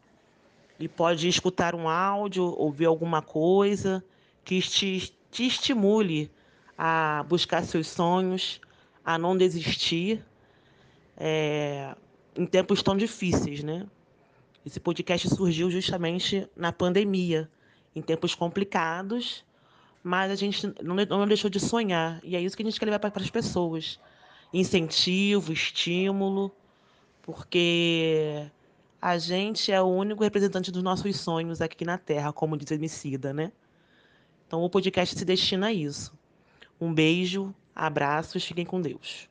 [0.78, 4.04] Ele pode escutar um áudio, ouvir alguma coisa
[4.44, 6.30] que te, te estimule
[6.76, 8.60] a buscar seus sonhos,
[9.04, 10.24] a não desistir
[11.16, 11.94] é,
[12.36, 13.86] em tempos tão difíceis, né?
[14.64, 17.50] Esse podcast surgiu justamente na pandemia,
[17.94, 19.44] em tempos complicados,
[20.02, 22.20] mas a gente não, não deixou de sonhar.
[22.22, 23.98] E é isso que a gente quer levar para as pessoas.
[24.52, 26.52] Incentivo, estímulo,
[27.22, 28.46] porque
[29.00, 32.74] a gente é o único representante dos nossos sonhos aqui na Terra, como diz a
[32.74, 33.50] Emicida, né?
[34.46, 36.12] Então o podcast se destina a isso.
[36.80, 39.28] Um beijo, abraços, fiquem com Deus.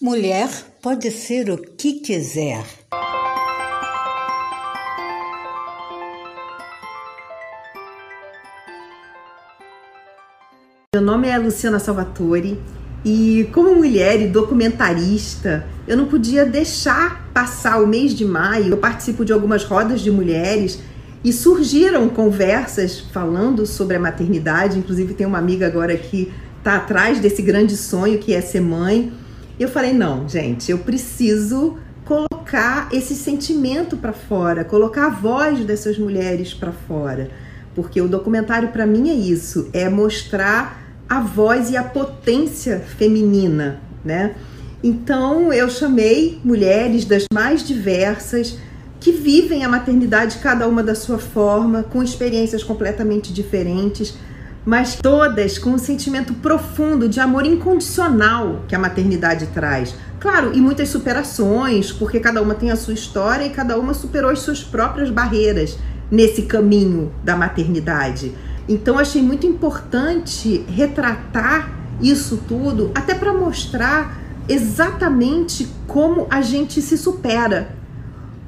[0.00, 0.48] Mulher
[0.82, 2.64] pode ser o que quiser.
[10.94, 12.60] Meu nome é Luciana Salvatore
[13.04, 18.68] e, como mulher e documentarista, eu não podia deixar passar o mês de maio.
[18.68, 20.78] Eu participo de algumas rodas de mulheres
[21.24, 24.78] e surgiram conversas falando sobre a maternidade.
[24.78, 29.12] Inclusive, tem uma amiga agora que está atrás desse grande sonho que é ser mãe.
[29.58, 35.98] Eu falei: não, gente, eu preciso colocar esse sentimento para fora, colocar a voz dessas
[35.98, 37.30] mulheres para fora.
[37.74, 43.80] Porque o documentário, para mim, é isso: é mostrar a voz e a potência feminina,
[44.04, 44.34] né?
[44.82, 48.58] Então eu chamei mulheres das mais diversas
[48.98, 54.14] que vivem a maternidade cada uma da sua forma, com experiências completamente diferentes,
[54.64, 59.94] mas todas com um sentimento profundo de amor incondicional que a maternidade traz.
[60.20, 64.30] Claro, e muitas superações, porque cada uma tem a sua história e cada uma superou
[64.30, 65.76] as suas próprias barreiras
[66.08, 68.32] nesse caminho da maternidade.
[68.68, 71.70] Então achei muito importante retratar
[72.00, 77.74] isso tudo, até para mostrar exatamente como a gente se supera.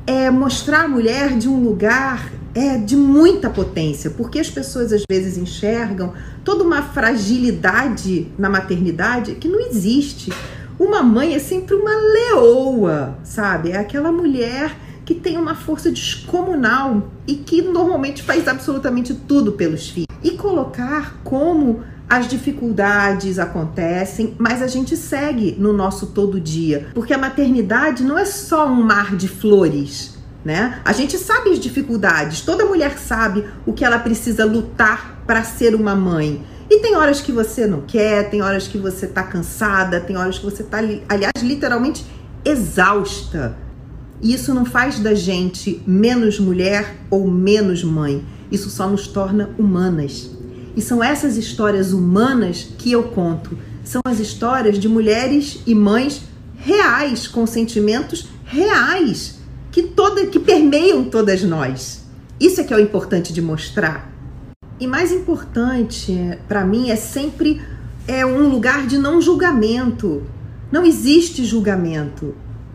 [0.07, 5.03] É mostrar a mulher de um lugar é de muita potência, porque as pessoas às
[5.11, 6.12] vezes enxergam
[6.44, 10.33] toda uma fragilidade na maternidade que não existe.
[10.79, 13.72] Uma mãe é sempre uma leoa, sabe?
[13.72, 19.88] É aquela mulher que tem uma força descomunal e que normalmente faz absolutamente tudo pelos
[19.88, 20.09] filhos.
[20.23, 27.14] E colocar como as dificuldades acontecem, mas a gente segue no nosso todo dia, porque
[27.14, 30.81] a maternidade não é só um mar de flores, né?
[30.85, 35.75] A gente sabe as dificuldades, toda mulher sabe o que ela precisa lutar para ser
[35.75, 36.45] uma mãe.
[36.71, 40.38] E tem horas que você não quer, tem horas que você tá cansada, tem horas
[40.38, 42.05] que você tá, aliás, literalmente
[42.45, 43.57] exausta.
[44.22, 48.24] Isso não faz da gente menos mulher ou menos mãe.
[48.50, 50.31] Isso só nos torna humanas.
[50.77, 53.57] E são essas histórias humanas que eu conto.
[53.85, 56.22] São as histórias de mulheres e mães
[56.57, 59.38] reais, com sentimentos reais,
[59.70, 62.05] que toda que permeiam todas nós.
[62.40, 64.11] Isso é que é o importante de mostrar.
[64.81, 67.61] E mais importante para mim é sempre
[68.09, 70.22] é um lugar de não julgamento.
[70.72, 72.35] Não existe julgamento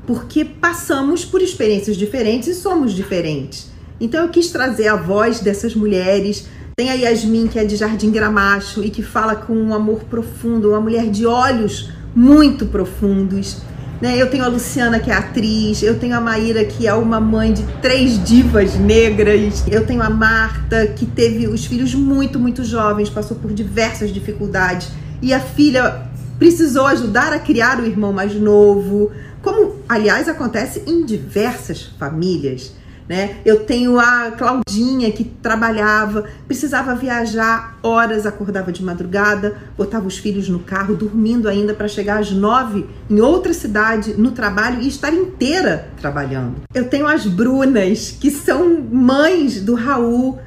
[0.09, 3.67] porque passamos por experiências diferentes e somos diferentes.
[4.01, 6.47] Então eu quis trazer a voz dessas mulheres.
[6.75, 10.69] Tem a Yasmin, que é de Jardim Gramacho e que fala com um amor profundo,
[10.69, 13.57] uma mulher de olhos muito profundos.
[14.01, 14.19] Né?
[14.19, 17.53] Eu tenho a Luciana, que é atriz, eu tenho a Maíra, que é uma mãe
[17.53, 23.11] de três divas negras, eu tenho a Marta, que teve os filhos muito, muito jovens,
[23.11, 24.89] passou por diversas dificuldades,
[25.21, 31.05] e a filha precisou ajudar a criar o irmão mais novo como aliás acontece em
[31.05, 32.73] diversas famílias.
[33.07, 33.37] Né?
[33.43, 40.47] Eu tenho a Claudinha que trabalhava, precisava viajar horas, acordava de madrugada, botava os filhos
[40.47, 45.11] no carro, dormindo ainda para chegar às nove em outra cidade no trabalho e estar
[45.11, 46.57] inteira trabalhando.
[46.71, 50.37] Eu tenho as Brunas, que são mães do Raul,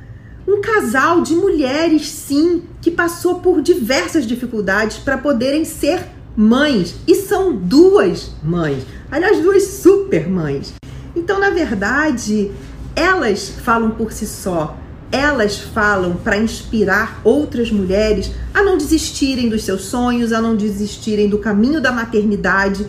[0.47, 6.05] um casal de mulheres, sim, que passou por diversas dificuldades para poderem ser
[6.37, 10.73] mães e são duas mães, aliás, duas super mães.
[11.15, 12.51] Então, na verdade,
[12.97, 14.79] elas falam por si só,
[15.11, 21.29] elas falam para inspirar outras mulheres a não desistirem dos seus sonhos, a não desistirem
[21.29, 22.87] do caminho da maternidade,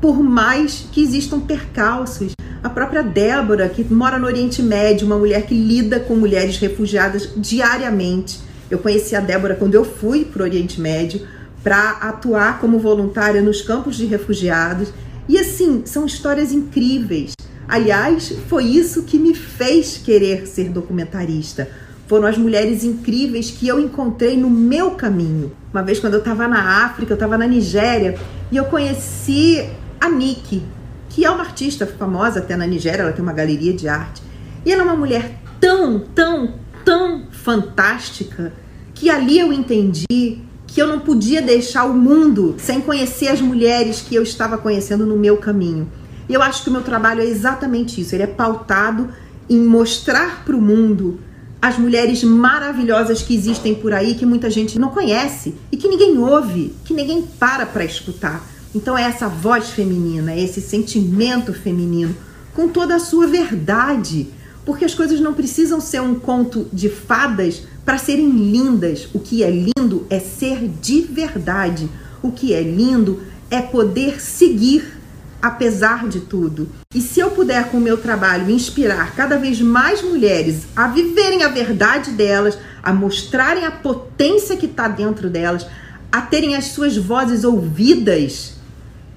[0.00, 2.32] por mais que existam percalços.
[2.62, 7.30] A própria Débora, que mora no Oriente Médio, uma mulher que lida com mulheres refugiadas
[7.36, 8.40] diariamente.
[8.70, 11.20] Eu conheci a Débora quando eu fui para o Oriente Médio
[11.68, 14.88] para atuar como voluntária nos campos de refugiados.
[15.28, 17.34] E assim, são histórias incríveis.
[17.68, 21.68] Aliás, foi isso que me fez querer ser documentarista.
[22.06, 25.52] Foram as mulheres incríveis que eu encontrei no meu caminho.
[25.70, 28.18] Uma vez, quando eu estava na África, eu estava na Nigéria,
[28.50, 29.68] e eu conheci
[30.00, 30.62] a Nick,
[31.10, 34.22] que é uma artista famosa até na Nigéria, ela tem uma galeria de arte.
[34.64, 38.54] E ela é uma mulher tão, tão, tão fantástica
[38.94, 44.00] que ali eu entendi que eu não podia deixar o mundo sem conhecer as mulheres
[44.00, 45.90] que eu estava conhecendo no meu caminho.
[46.28, 48.14] E eu acho que o meu trabalho é exatamente isso.
[48.14, 49.08] Ele é pautado
[49.48, 51.18] em mostrar para o mundo
[51.60, 56.18] as mulheres maravilhosas que existem por aí, que muita gente não conhece e que ninguém
[56.18, 58.46] ouve, que ninguém para para escutar.
[58.74, 62.14] Então é essa voz feminina, é esse sentimento feminino,
[62.54, 64.28] com toda a sua verdade.
[64.66, 69.08] Porque as coisas não precisam ser um conto de fadas para serem lindas.
[69.14, 71.88] O que é lindo é ser de verdade.
[72.22, 74.98] O que é lindo é poder seguir
[75.40, 76.68] apesar de tudo.
[76.94, 81.42] E se eu puder, com o meu trabalho, inspirar cada vez mais mulheres a viverem
[81.42, 85.66] a verdade delas, a mostrarem a potência que está dentro delas,
[86.12, 88.52] a terem as suas vozes ouvidas,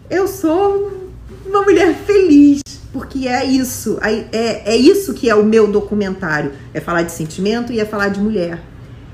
[0.09, 1.00] eu sou
[1.45, 2.61] uma mulher feliz.
[2.93, 6.51] Porque é isso, é, é isso que é o meu documentário.
[6.73, 8.61] É falar de sentimento e é falar de mulher.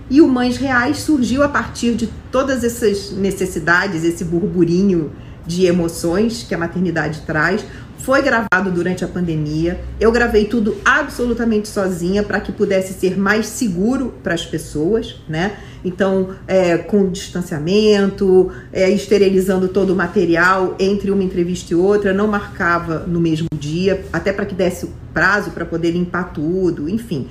[0.10, 5.12] E o Mães Reais surgiu a partir de todas essas necessidades, esse burburinho
[5.46, 7.64] de emoções que a maternidade traz.
[8.08, 9.82] Foi gravado durante a pandemia.
[10.00, 15.58] Eu gravei tudo absolutamente sozinha para que pudesse ser mais seguro para as pessoas, né?
[15.84, 22.30] Então, é, com distanciamento, é, esterilizando todo o material entre uma entrevista e outra, não
[22.30, 27.28] marcava no mesmo dia, até para que desse o prazo para poder limpar tudo, enfim.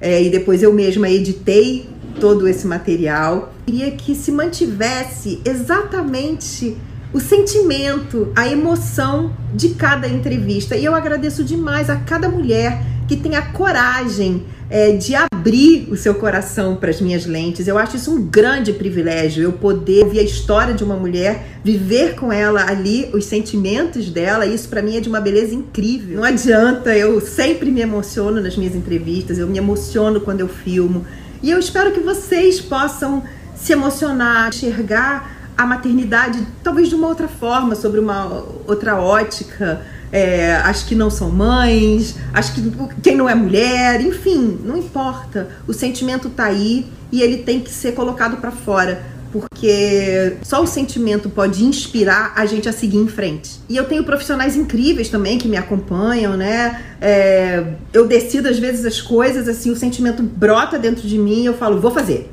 [0.00, 1.88] É, e depois eu mesma editei
[2.20, 3.52] todo esse material.
[3.66, 6.76] Queria que se mantivesse exatamente
[7.12, 10.76] o sentimento, a emoção de cada entrevista.
[10.76, 15.96] E eu agradeço demais a cada mulher que tem a coragem é, de abrir o
[15.96, 17.66] seu coração para as minhas lentes.
[17.66, 22.14] Eu acho isso um grande privilégio, eu poder ver a história de uma mulher, viver
[22.14, 24.46] com ela ali, os sentimentos dela.
[24.46, 26.18] Isso para mim é de uma beleza incrível.
[26.18, 31.04] Não adianta, eu sempre me emociono nas minhas entrevistas, eu me emociono quando eu filmo.
[31.42, 33.24] E eu espero que vocês possam
[33.56, 39.82] se emocionar, enxergar a maternidade talvez de uma outra forma, sobre uma outra ótica.
[40.12, 42.60] É, as que não são mães, as que
[43.00, 45.48] quem não é mulher, enfim, não importa.
[45.68, 50.66] O sentimento tá aí e ele tem que ser colocado para fora, porque só o
[50.66, 53.60] sentimento pode inspirar a gente a seguir em frente.
[53.68, 56.82] E eu tenho profissionais incríveis também que me acompanham, né?
[57.00, 61.46] É, eu decido às vezes as coisas assim, o sentimento brota dentro de mim, e
[61.46, 62.28] eu falo, vou fazer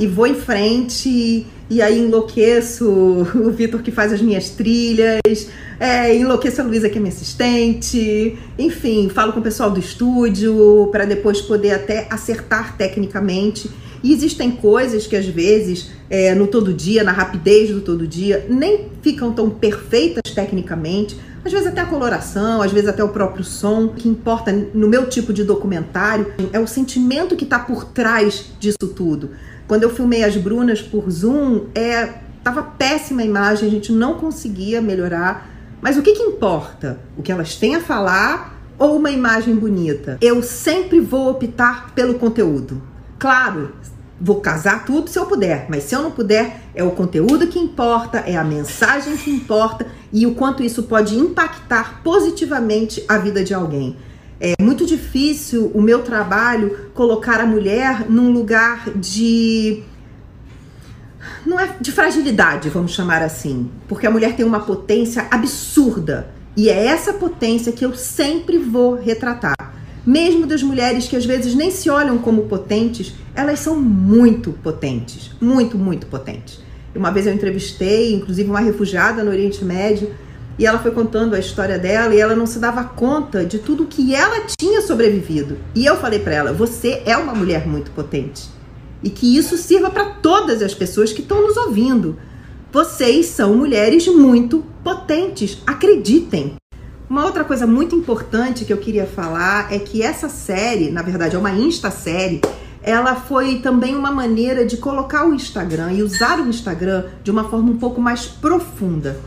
[0.00, 5.48] e vou em frente e aí enlouqueço o Vitor que faz as minhas trilhas,
[5.78, 10.88] é, enlouqueço a Luísa que é minha assistente, enfim, falo com o pessoal do estúdio
[10.90, 13.70] para depois poder até acertar tecnicamente.
[14.02, 18.46] E existem coisas que às vezes, é, no todo dia, na rapidez do todo dia,
[18.48, 21.18] nem ficam tão perfeitas tecnicamente.
[21.44, 23.84] Às vezes até a coloração, às vezes até o próprio som.
[23.84, 28.46] O que importa no meu tipo de documentário é o sentimento que está por trás
[28.58, 29.30] disso tudo.
[29.70, 34.14] Quando eu filmei as Brunas por Zoom, é, tava péssima a imagem, a gente não
[34.14, 35.48] conseguia melhorar.
[35.80, 36.98] Mas o que, que importa?
[37.16, 40.18] O que elas têm a falar ou uma imagem bonita?
[40.20, 42.82] Eu sempre vou optar pelo conteúdo.
[43.16, 43.72] Claro,
[44.20, 47.60] vou casar tudo se eu puder, mas se eu não puder, é o conteúdo que
[47.60, 53.44] importa, é a mensagem que importa e o quanto isso pode impactar positivamente a vida
[53.44, 53.96] de alguém.
[54.40, 59.82] É muito difícil o meu trabalho colocar a mulher num lugar de
[61.44, 66.70] não é de fragilidade, vamos chamar assim, porque a mulher tem uma potência absurda e
[66.70, 69.54] é essa potência que eu sempre vou retratar.
[70.06, 75.30] Mesmo das mulheres que às vezes nem se olham como potentes, elas são muito potentes,
[75.38, 76.60] muito, muito potentes.
[76.94, 80.10] Uma vez eu entrevistei, inclusive, uma refugiada no Oriente Médio
[80.58, 83.86] e ela foi contando a história dela e ela não se dava conta de tudo
[83.86, 85.58] que ela tinha sobrevivido.
[85.74, 88.48] E eu falei para ela: você é uma mulher muito potente.
[89.02, 92.18] E que isso sirva para todas as pessoas que estão nos ouvindo.
[92.72, 96.56] Vocês são mulheres muito potentes, acreditem.
[97.08, 101.34] Uma outra coisa muito importante que eu queria falar é que essa série, na verdade
[101.34, 102.40] é uma Insta série,
[102.82, 107.44] ela foi também uma maneira de colocar o Instagram e usar o Instagram de uma
[107.44, 109.18] forma um pouco mais profunda.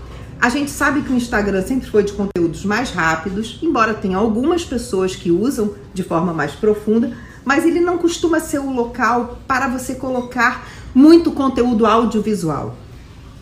[0.44, 4.66] A gente sabe que o Instagram sempre foi de conteúdos mais rápidos, embora tenha algumas
[4.66, 7.16] pessoas que usam de forma mais profunda,
[7.46, 12.76] mas ele não costuma ser o local para você colocar muito conteúdo audiovisual.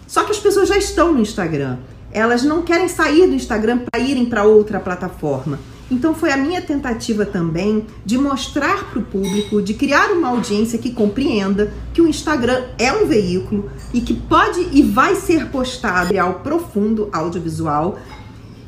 [0.05, 1.79] Só que as pessoas já estão no Instagram.
[2.11, 5.57] Elas não querem sair do Instagram para irem para outra plataforma.
[5.91, 10.79] Então foi a minha tentativa também de mostrar para o público, de criar uma audiência
[10.79, 16.11] que compreenda que o Instagram é um veículo e que pode e vai ser postado
[16.11, 17.97] material profundo audiovisual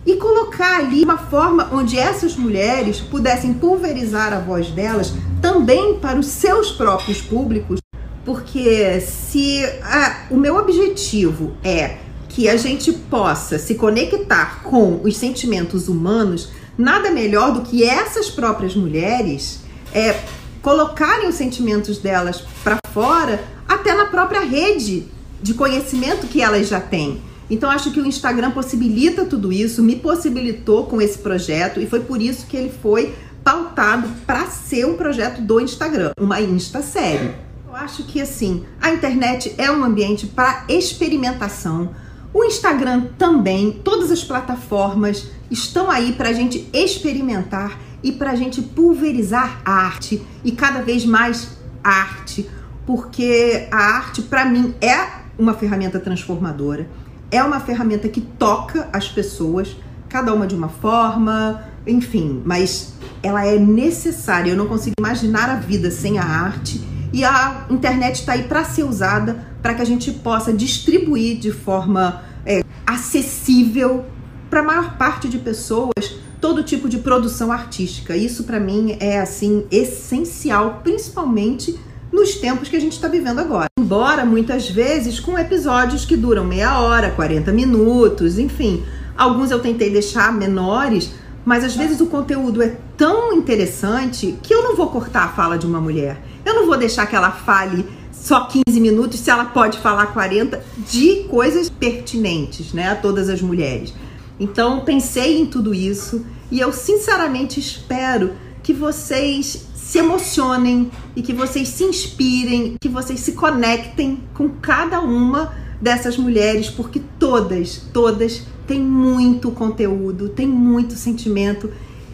[0.06, 6.20] e colocar ali uma forma onde essas mulheres pudessem pulverizar a voz delas também para
[6.20, 7.80] os seus próprios públicos,
[8.26, 15.16] porque se ah, o meu objetivo é que a gente possa se conectar com os
[15.16, 19.60] sentimentos humanos, nada melhor do que essas próprias mulheres
[19.94, 20.20] é,
[20.62, 25.06] colocarem os sentimentos delas para fora, até na própria rede
[25.42, 27.22] de conhecimento que elas já têm.
[27.50, 32.00] Então acho que o Instagram possibilita tudo isso, me possibilitou com esse projeto e foi
[32.00, 33.14] por isso que ele foi
[33.44, 37.36] pautado para ser um projeto do Instagram, uma Insta série.
[37.68, 41.90] Eu acho que assim, a internet é um ambiente para experimentação.
[42.34, 48.36] O Instagram também, todas as plataformas estão aí para a gente experimentar e para a
[48.36, 52.50] gente pulverizar a arte e cada vez mais arte,
[52.86, 56.88] porque a arte para mim é uma ferramenta transformadora
[57.34, 59.76] é uma ferramenta que toca as pessoas,
[60.08, 64.52] cada uma de uma forma, enfim, mas ela é necessária.
[64.52, 66.80] Eu não consigo imaginar a vida sem a arte
[67.14, 71.52] e a internet está aí para ser usada para que a gente possa distribuir de
[71.52, 74.04] forma é, acessível
[74.50, 75.94] para a maior parte de pessoas
[76.42, 78.18] todo tipo de produção artística.
[78.18, 81.80] Isso para mim é assim essencial, principalmente
[82.12, 83.68] nos tempos que a gente está vivendo agora.
[83.80, 88.84] Embora muitas vezes com episódios que duram meia hora, 40 minutos, enfim.
[89.18, 91.14] Alguns eu tentei deixar menores,
[91.46, 95.58] mas às vezes o conteúdo é tão interessante que eu não vou cortar a fala
[95.58, 96.22] de uma mulher.
[96.46, 100.64] Eu não vou deixar que ela fale só 15 minutos se ela pode falar 40
[100.90, 103.94] de coisas pertinentes, né, a todas as mulheres.
[104.40, 111.34] Então, pensei em tudo isso e eu sinceramente espero que vocês se emocionem e que
[111.34, 118.44] vocês se inspirem, que vocês se conectem com cada uma dessas mulheres, porque todas, todas
[118.66, 121.70] têm muito conteúdo, têm muito sentimento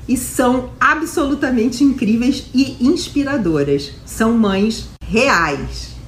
[0.09, 3.91] e são absolutamente incríveis e inspiradoras.
[4.03, 5.98] São mães reais.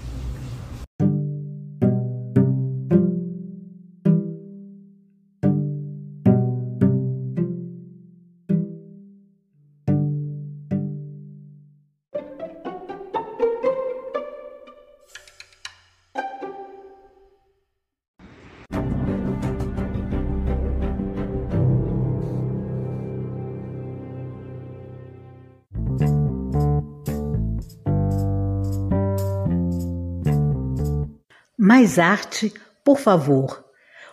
[31.81, 32.53] Mais arte,
[32.85, 33.65] por favor.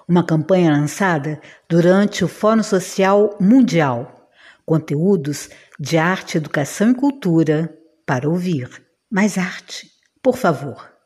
[0.08, 1.38] Uma campanha lançada
[1.68, 4.30] durante o Fórum Social Mundial.
[4.64, 8.70] Conteúdos de arte, educação e cultura para ouvir.
[9.10, 9.86] Mais arte,
[10.22, 10.97] por favor.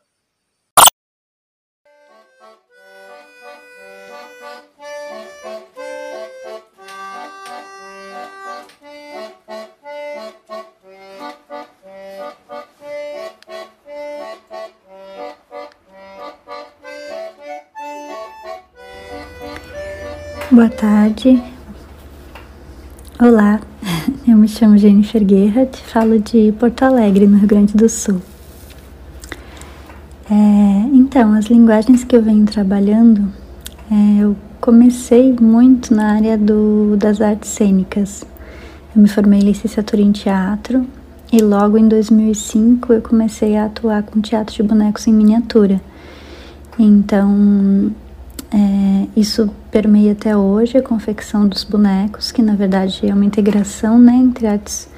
[20.52, 21.42] Boa tarde.
[23.18, 23.58] Olá,
[24.28, 28.20] eu me chamo Jennifer te falo de Porto Alegre, no Rio Grande do Sul.
[30.30, 30.34] É,
[30.92, 33.32] então, as linguagens que eu venho trabalhando,
[33.90, 38.22] é, eu comecei muito na área do, das artes cênicas.
[38.94, 40.86] Eu me formei em licenciatura em teatro
[41.32, 45.80] e logo em 2005 eu comecei a atuar com teatro de bonecos em miniatura.
[46.78, 47.90] Então,
[48.54, 53.98] é, isso permeia até hoje a confecção dos bonecos, que na verdade é uma integração
[53.98, 54.90] né, entre artes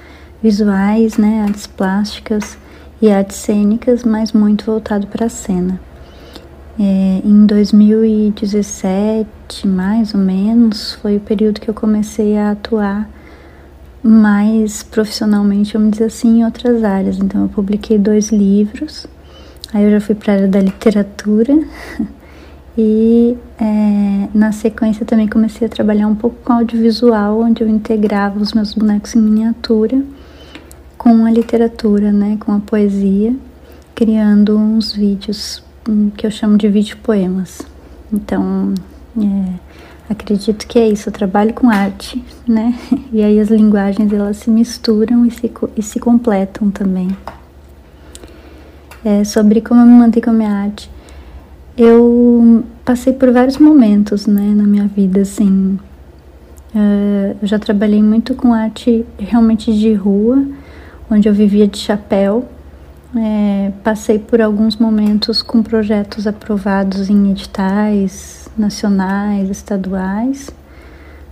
[0.42, 2.59] visuais, né, artes plásticas
[3.00, 5.80] e artes cênicas, mas muito voltado para a cena.
[6.78, 13.09] É, em 2017, mais ou menos, foi o período que eu comecei a atuar
[14.02, 17.18] mais profissionalmente, vamos dizer assim, em outras áreas.
[17.18, 19.07] Então, eu publiquei dois livros,
[19.72, 21.57] aí eu já fui para a área da literatura.
[22.76, 28.40] E é, na sequência também comecei a trabalhar um pouco com audiovisual, onde eu integrava
[28.40, 30.02] os meus bonecos em miniatura
[31.04, 33.36] com a literatura, né, com a poesia,
[33.94, 37.60] criando uns vídeos um, que eu chamo de vídeo poemas.
[38.10, 38.72] Então,
[39.18, 39.52] é,
[40.08, 41.10] acredito que é isso.
[41.10, 42.74] Eu trabalho com arte, né,
[43.12, 47.08] e aí as linguagens elas se misturam e se, e se completam também.
[49.04, 50.90] É, sobre como eu me mantenho com a minha arte
[51.76, 55.78] eu passei por vários momentos, né, na minha vida, assim.
[56.74, 60.44] Uh, eu já trabalhei muito com arte realmente de rua,
[61.10, 62.48] onde eu vivia de chapéu.
[63.16, 70.50] É, passei por alguns momentos com projetos aprovados em editais nacionais, estaduais,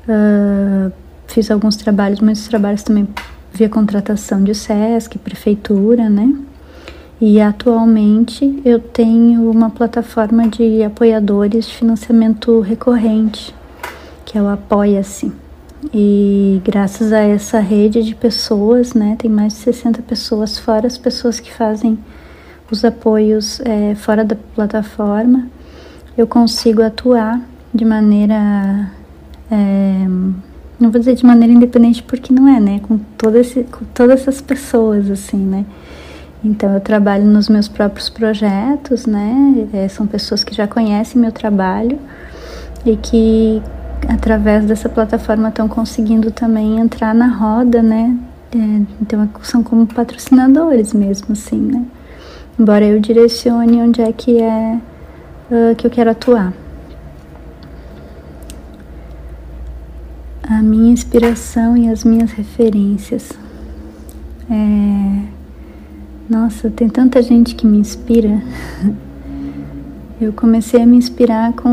[0.08, 0.92] Uh,
[1.28, 3.08] fiz alguns trabalhos, muitos trabalhos também
[3.52, 6.34] via contratação de SESC, prefeitura, né?
[7.24, 13.54] E atualmente eu tenho uma plataforma de apoiadores de financiamento recorrente,
[14.24, 15.30] que é o Apoia-se.
[15.94, 20.98] E graças a essa rede de pessoas, né, tem mais de 60 pessoas, fora as
[20.98, 21.96] pessoas que fazem
[22.68, 25.46] os apoios é, fora da plataforma,
[26.18, 27.40] eu consigo atuar
[27.72, 28.90] de maneira.
[29.48, 30.06] É,
[30.80, 32.80] não vou dizer de maneira independente porque não é, né?
[32.82, 35.64] Com, todo esse, com todas essas pessoas, assim, né?
[36.44, 39.68] Então eu trabalho nos meus próprios projetos, né?
[39.72, 41.98] É, são pessoas que já conhecem meu trabalho
[42.84, 43.62] e que
[44.08, 48.16] através dessa plataforma estão conseguindo também entrar na roda, né?
[48.54, 48.58] É,
[49.00, 51.84] então são como patrocinadores mesmo, assim, né?
[52.58, 54.78] Embora eu direcione onde é que é
[55.50, 56.52] uh, que eu quero atuar.
[60.42, 63.30] A minha inspiração e as minhas referências.
[64.50, 65.41] É...
[66.32, 68.42] Nossa, tem tanta gente que me inspira.
[70.18, 71.68] Eu comecei a me inspirar com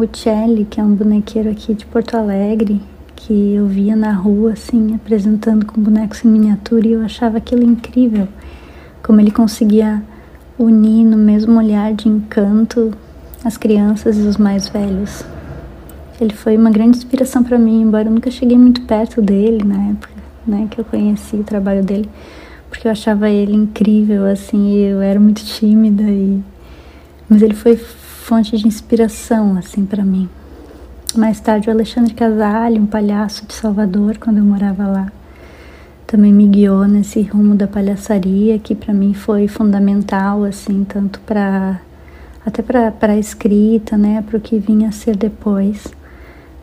[0.00, 2.82] o Celli, que é um bonequeiro aqui de Porto Alegre,
[3.14, 7.62] que eu via na rua, assim, apresentando com bonecos em miniatura, e eu achava aquilo
[7.62, 8.26] incrível,
[9.04, 10.02] como ele conseguia
[10.58, 12.90] unir no mesmo olhar de encanto
[13.44, 15.24] as crianças e os mais velhos.
[16.20, 19.90] Ele foi uma grande inspiração para mim, embora eu nunca cheguei muito perto dele na
[19.90, 22.10] época, né, que eu conheci o trabalho dele,
[22.72, 26.42] porque eu achava ele incrível, assim, eu era muito tímida e
[27.28, 30.26] mas ele foi fonte de inspiração assim para mim.
[31.14, 35.12] Mais tarde o Alexandre Casale, um palhaço de Salvador, quando eu morava lá,
[36.06, 41.78] também me guiou nesse rumo da palhaçaria, que para mim foi fundamental assim, tanto para
[42.44, 45.86] até para escrita, né, para o que vinha a ser depois.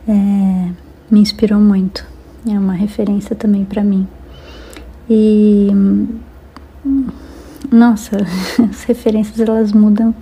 [0.08, 0.70] É,
[1.08, 2.04] me inspirou muito.
[2.48, 4.08] É uma referência também para mim.
[5.12, 5.68] E
[7.72, 8.16] nossa,
[8.70, 10.14] as referências elas mudam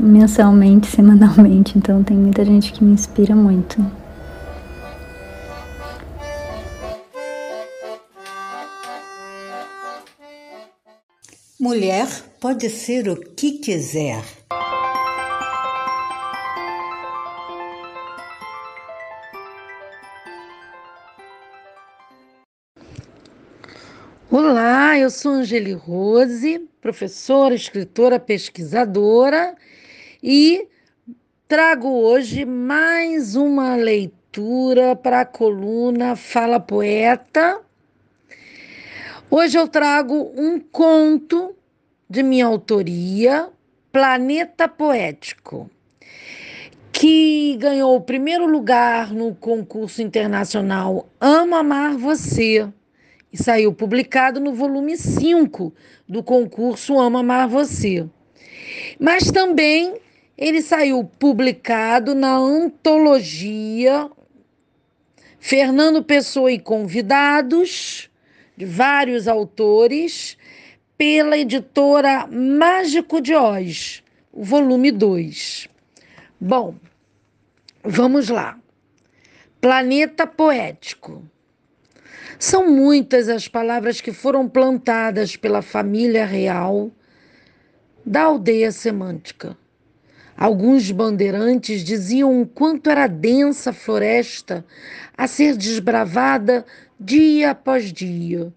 [0.00, 3.80] mensalmente, semanalmente, então tem muita gente que me inspira muito.
[11.60, 12.08] Mulher
[12.40, 14.37] pode ser o que quiser.
[24.30, 29.56] Olá, eu sou Angeli Rose, professora, escritora, pesquisadora
[30.22, 30.68] e
[31.48, 37.58] trago hoje mais uma leitura para a coluna Fala Poeta.
[39.30, 41.56] Hoje eu trago um conto
[42.06, 43.48] de minha autoria,
[43.90, 45.70] Planeta Poético,
[46.92, 52.70] que ganhou o primeiro lugar no concurso internacional Amo Amar Você
[53.32, 55.72] e saiu publicado no volume 5
[56.08, 58.08] do concurso Amo Amar Você.
[58.98, 59.96] Mas também
[60.36, 64.10] ele saiu publicado na antologia
[65.38, 68.10] Fernando Pessoa e Convidados,
[68.56, 70.36] de vários autores,
[70.96, 74.02] pela editora Mágico de Oz,
[74.32, 75.68] o volume 2.
[76.40, 76.74] Bom,
[77.84, 78.58] vamos lá.
[79.60, 81.22] Planeta Poético.
[82.38, 86.90] São muitas as palavras que foram plantadas pela família real
[88.04, 89.56] da aldeia semântica
[90.38, 94.64] Alguns bandeirantes diziam o quanto era densa a floresta
[95.16, 96.64] a ser desbravada
[96.98, 98.54] dia após dia,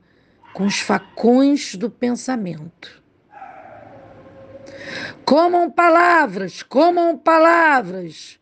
[0.53, 3.01] com os facões do pensamento.
[5.25, 8.39] Comam palavras, comam palavras,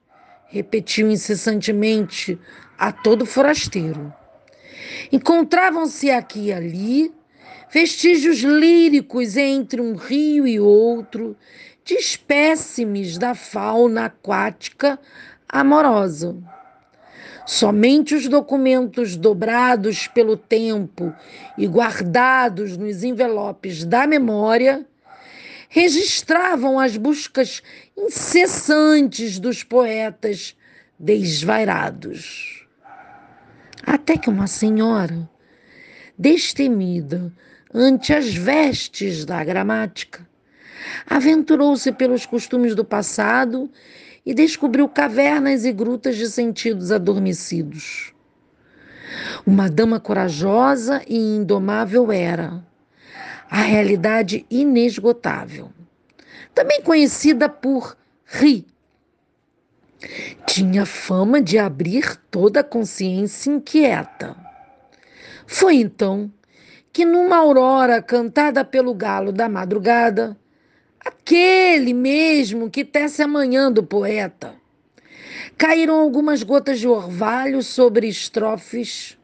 [0.48, 2.38] repetiu incessantemente
[2.78, 4.14] a todo forasteiro.
[5.12, 7.12] Encontravam-se aqui e ali
[7.72, 11.36] vestígios líricos entre um rio e outro,
[11.84, 15.00] de espécimes da fauna aquática
[15.48, 16.38] amorosa.
[17.46, 21.12] Somente os documentos dobrados pelo tempo
[21.58, 24.86] e guardados nos envelopes da memória
[25.68, 27.64] registravam as buscas
[27.98, 30.56] incessantes dos poetas
[31.00, 32.59] desvairados.
[33.92, 35.28] Até que uma senhora,
[36.16, 37.34] destemida
[37.74, 40.30] ante as vestes da gramática,
[41.08, 43.68] aventurou-se pelos costumes do passado
[44.24, 48.14] e descobriu cavernas e grutas de sentidos adormecidos.
[49.44, 52.64] Uma dama corajosa e indomável era,
[53.50, 55.72] a realidade inesgotável,
[56.54, 58.68] também conhecida por Ri.
[60.46, 64.36] Tinha fama de abrir toda a consciência inquieta.
[65.46, 66.32] Foi então
[66.94, 70.38] que, numa aurora cantada pelo galo da madrugada,
[71.00, 74.56] aquele mesmo que tece a manhã do poeta,
[75.58, 79.18] caíram algumas gotas de orvalho sobre estrofes,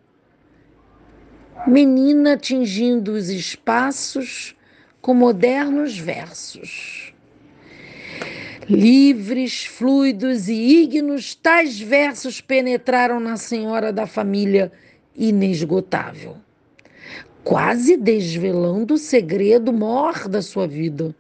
[1.66, 4.56] menina tingindo os espaços
[5.02, 7.14] com modernos versos.
[8.68, 14.72] Livres, fluidos e ígnos, tais versos penetraram na senhora da família
[15.16, 16.38] inesgotável,
[17.44, 21.16] quase desvelando o segredo mor da sua vida.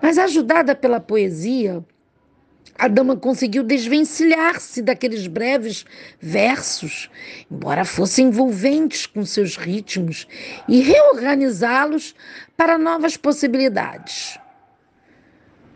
[0.00, 1.84] Mas ajudada pela poesia,
[2.78, 5.84] a dama conseguiu desvencilhar-se daqueles breves
[6.18, 7.10] versos,
[7.50, 10.26] embora fossem envolventes com seus ritmos,
[10.66, 12.14] e reorganizá-los
[12.56, 14.38] para novas possibilidades.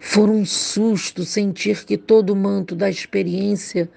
[0.04, 3.88] Foi um susto sentir que todo o manto da experiência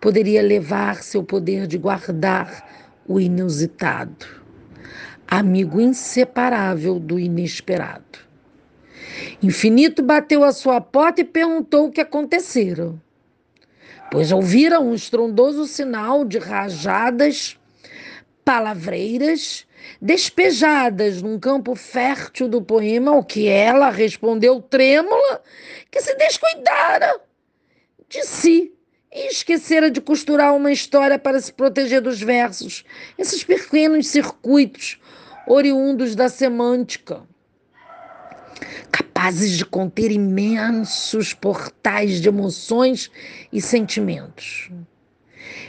[0.00, 2.68] poderia levar seu poder de guardar
[3.06, 4.26] o inusitado,
[5.26, 8.18] amigo inseparável do inesperado.
[9.40, 12.92] Infinito bateu a sua porta e perguntou o que acontecera,
[14.10, 17.56] pois ouvira um estrondoso sinal de rajadas
[18.44, 19.64] palavreiras
[20.00, 25.42] despejadas num campo fértil do poema, o que ela respondeu trêmula
[25.90, 27.20] que se descuidara
[28.08, 28.72] de si
[29.12, 32.84] e esquecera de costurar uma história para se proteger dos versos,
[33.18, 34.98] esses pequenos circuitos
[35.46, 37.22] oriundos da semântica,
[38.90, 43.10] capazes de conter imensos portais de emoções
[43.52, 44.70] e sentimentos.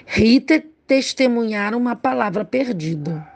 [0.06, 3.33] Rita testemunhara uma palavra perdida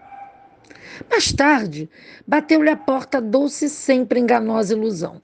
[1.09, 1.89] mais tarde,
[2.27, 5.21] bateu-lhe a porta doce e sempre enganosa ilusão.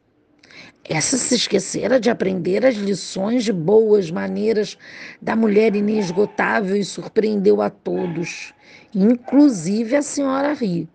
[0.88, 4.78] Essa se esquecera de aprender as lições de boas maneiras
[5.22, 8.54] da mulher inesgotável e surpreendeu a todos,
[8.94, 10.90] inclusive a senhora Ri,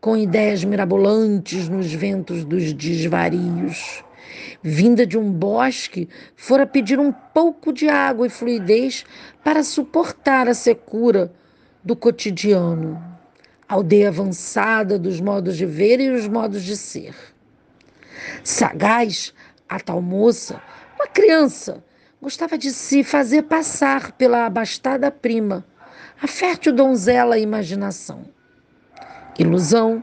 [0.00, 4.02] com ideias mirabolantes nos ventos dos desvarios.
[4.62, 9.04] Vinda de um bosque, fora pedir um pouco de água e fluidez
[9.44, 11.30] para suportar a secura
[11.84, 13.13] do cotidiano
[13.74, 17.14] aldeia avançada dos modos de ver e os modos de ser.
[18.42, 19.34] Sagaz,
[19.68, 20.62] a tal moça,
[20.94, 21.82] uma criança,
[22.22, 25.64] gostava de se fazer passar pela abastada prima,
[26.22, 28.24] a fértil donzela imaginação.
[29.38, 30.02] Ilusão,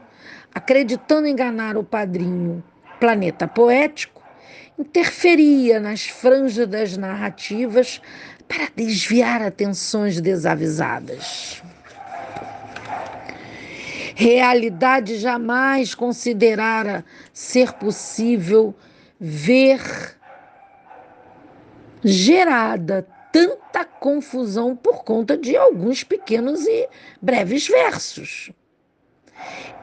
[0.54, 2.62] acreditando enganar o padrinho,
[3.00, 4.22] planeta poético,
[4.78, 8.02] interferia nas franjas das narrativas
[8.46, 11.62] para desviar atenções desavisadas.
[14.14, 18.74] Realidade jamais considerara ser possível
[19.18, 19.80] ver
[22.04, 26.88] gerada tanta confusão por conta de alguns pequenos e
[27.20, 28.50] breves versos.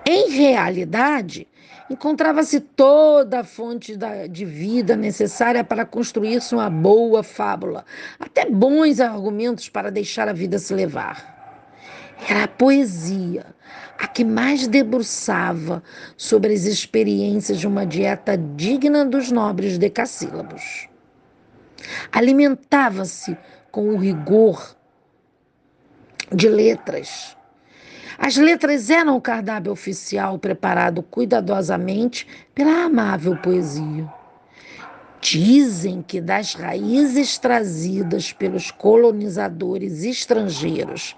[0.05, 1.47] Em realidade,
[1.89, 3.97] encontrava-se toda a fonte
[4.29, 7.85] de vida necessária para construir-se uma boa fábula,
[8.19, 11.37] até bons argumentos para deixar a vida se levar.
[12.27, 13.45] Era a poesia,
[13.99, 15.83] a que mais debruçava
[16.15, 20.87] sobre as experiências de uma dieta digna dos nobres decassílabos.
[22.09, 23.37] Alimentava-se
[23.69, 24.75] com o rigor
[26.31, 27.35] de letras.
[28.17, 32.25] As letras eram o cardápio oficial preparado cuidadosamente
[32.55, 34.18] pela amável poesia.
[35.21, 41.15] Dizem que das raízes trazidas pelos colonizadores estrangeiros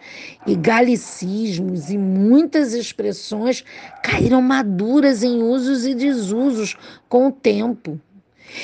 [0.47, 3.63] e galicismos e muitas expressões
[4.01, 6.75] caíram maduras em usos e desusos
[7.07, 7.99] com o tempo.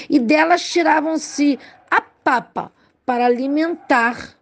[0.10, 1.60] E delas tiravam-se
[1.90, 2.72] a papa
[3.06, 4.36] para alimentar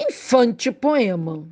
[0.00, 1.44] infante poema.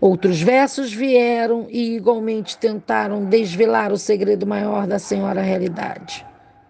[0.00, 6.24] Outros versos vieram e igualmente tentaram desvelar o segredo maior da senhora realidade.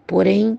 [0.07, 0.59] Porém,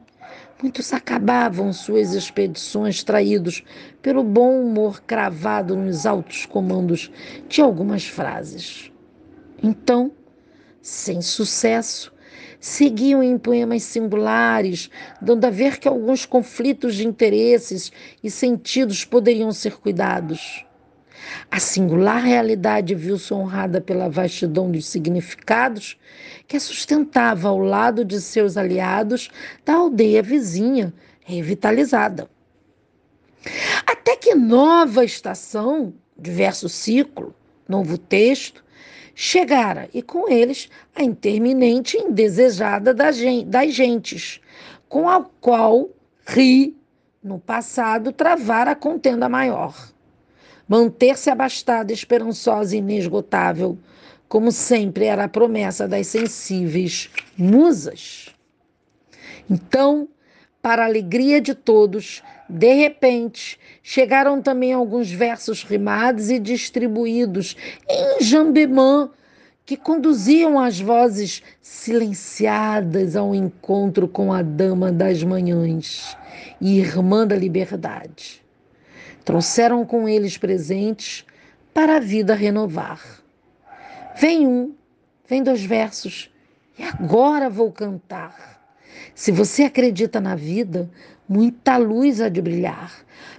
[0.64, 3.62] Muitos acabavam suas expedições traídos
[4.02, 7.12] pelo bom humor cravado nos altos comandos
[7.50, 8.90] de algumas frases.
[9.62, 10.14] Então,
[10.82, 12.14] sem sucesso,
[12.58, 14.90] seguiam em poemas singulares,
[15.22, 17.92] dando a ver que alguns conflitos de interesses
[18.24, 20.66] e sentidos poderiam ser cuidados.
[21.52, 25.98] A singular realidade viu-se honrada pela vastidão dos significados
[26.48, 29.30] que a sustentava ao lado de seus aliados
[29.64, 32.30] da aldeia vizinha, revitalizada.
[33.86, 37.34] Até que nova estação, diverso ciclo,
[37.68, 38.64] novo texto,
[39.14, 43.18] chegara, e com eles a interminente indesejada das
[43.74, 44.42] gentes,
[44.90, 45.90] com a qual
[46.28, 46.76] ri
[47.24, 49.95] no passado, travar a contenda maior.
[50.68, 53.78] Manter-se abastada, esperançosa e inesgotável,
[54.28, 58.34] como sempre era a promessa das sensíveis musas.
[59.50, 60.08] Então,
[60.62, 67.56] para a alegria de todos, de repente, chegaram também alguns versos rimados e distribuídos
[67.88, 69.12] em jambemã
[69.66, 76.16] que conduziam as vozes silenciadas ao encontro com a dama das manhãs
[76.62, 78.45] e irmã da liberdade.
[79.26, 81.26] Trouxeram com eles presentes
[81.74, 83.02] para a vida renovar.
[84.16, 84.76] Vem um,
[85.28, 86.32] vem dois versos,
[86.78, 88.62] e agora vou cantar.
[89.16, 90.90] Se você acredita na vida,
[91.28, 92.94] muita luz há de brilhar.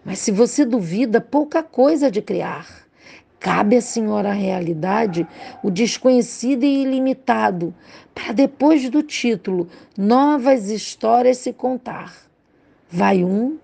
[0.04, 2.66] Mas se você duvida, pouca coisa há de criar.
[3.38, 5.24] Cabe à senhora a realidade,
[5.62, 7.72] o desconhecido e ilimitado,
[8.12, 12.12] para depois do título, novas histórias se contar.
[12.90, 13.58] Vai um,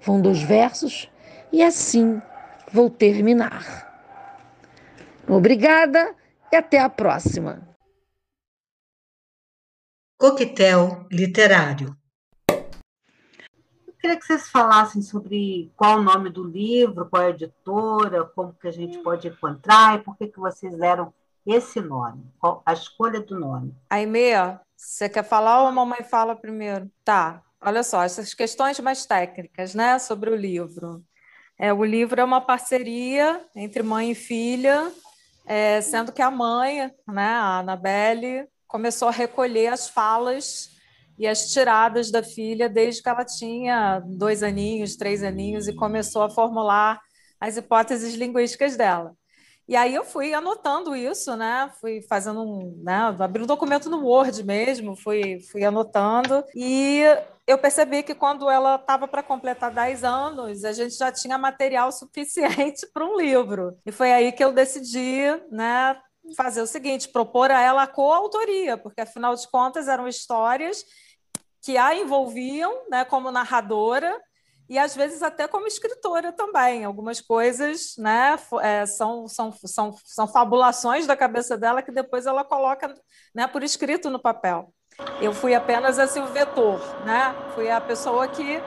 [0.00, 1.10] vão dois versos,
[1.56, 2.20] e assim
[2.70, 3.64] vou terminar.
[5.26, 6.14] Obrigada
[6.52, 7.66] e até a próxima.
[10.18, 11.96] Coquetel literário.
[13.86, 18.24] Eu queria que vocês falassem sobre qual o nome do livro, qual é a editora,
[18.24, 21.10] como que a gente pode encontrar e por que, que vocês deram
[21.46, 22.30] esse nome,
[22.66, 23.74] a escolha do nome.
[23.88, 26.90] Aimee, você quer falar ou a mamãe fala primeiro?
[27.02, 31.02] Tá, olha só, essas questões mais técnicas, né, sobre o livro.
[31.58, 34.92] É, o livro é uma parceria entre mãe e filha,
[35.46, 40.70] é, sendo que a mãe, né, a Anabelle, começou a recolher as falas
[41.18, 46.22] e as tiradas da filha desde que ela tinha dois aninhos, três aninhos, e começou
[46.22, 47.00] a formular
[47.40, 49.14] as hipóteses linguísticas dela.
[49.68, 51.70] E aí eu fui anotando isso, né?
[51.80, 53.14] Fui fazendo um, né?
[53.18, 57.02] Abri um documento no Word mesmo, fui, fui anotando e
[57.46, 61.90] eu percebi que quando ela estava para completar 10 anos, a gente já tinha material
[61.92, 63.76] suficiente para um livro.
[63.84, 65.96] E foi aí que eu decidi, né,
[66.36, 70.84] fazer o seguinte: propor a ela a coautoria, porque afinal de contas eram histórias
[71.62, 74.16] que a envolviam né, como narradora
[74.68, 76.84] e às vezes até como escritora também.
[76.84, 82.44] Algumas coisas né, é, são, são, são, são fabulações da cabeça dela que depois ela
[82.44, 82.92] coloca
[83.34, 84.72] né, por escrito no papel.
[85.20, 87.34] Eu fui apenas assim, o vetor, né?
[87.54, 88.60] fui a pessoa que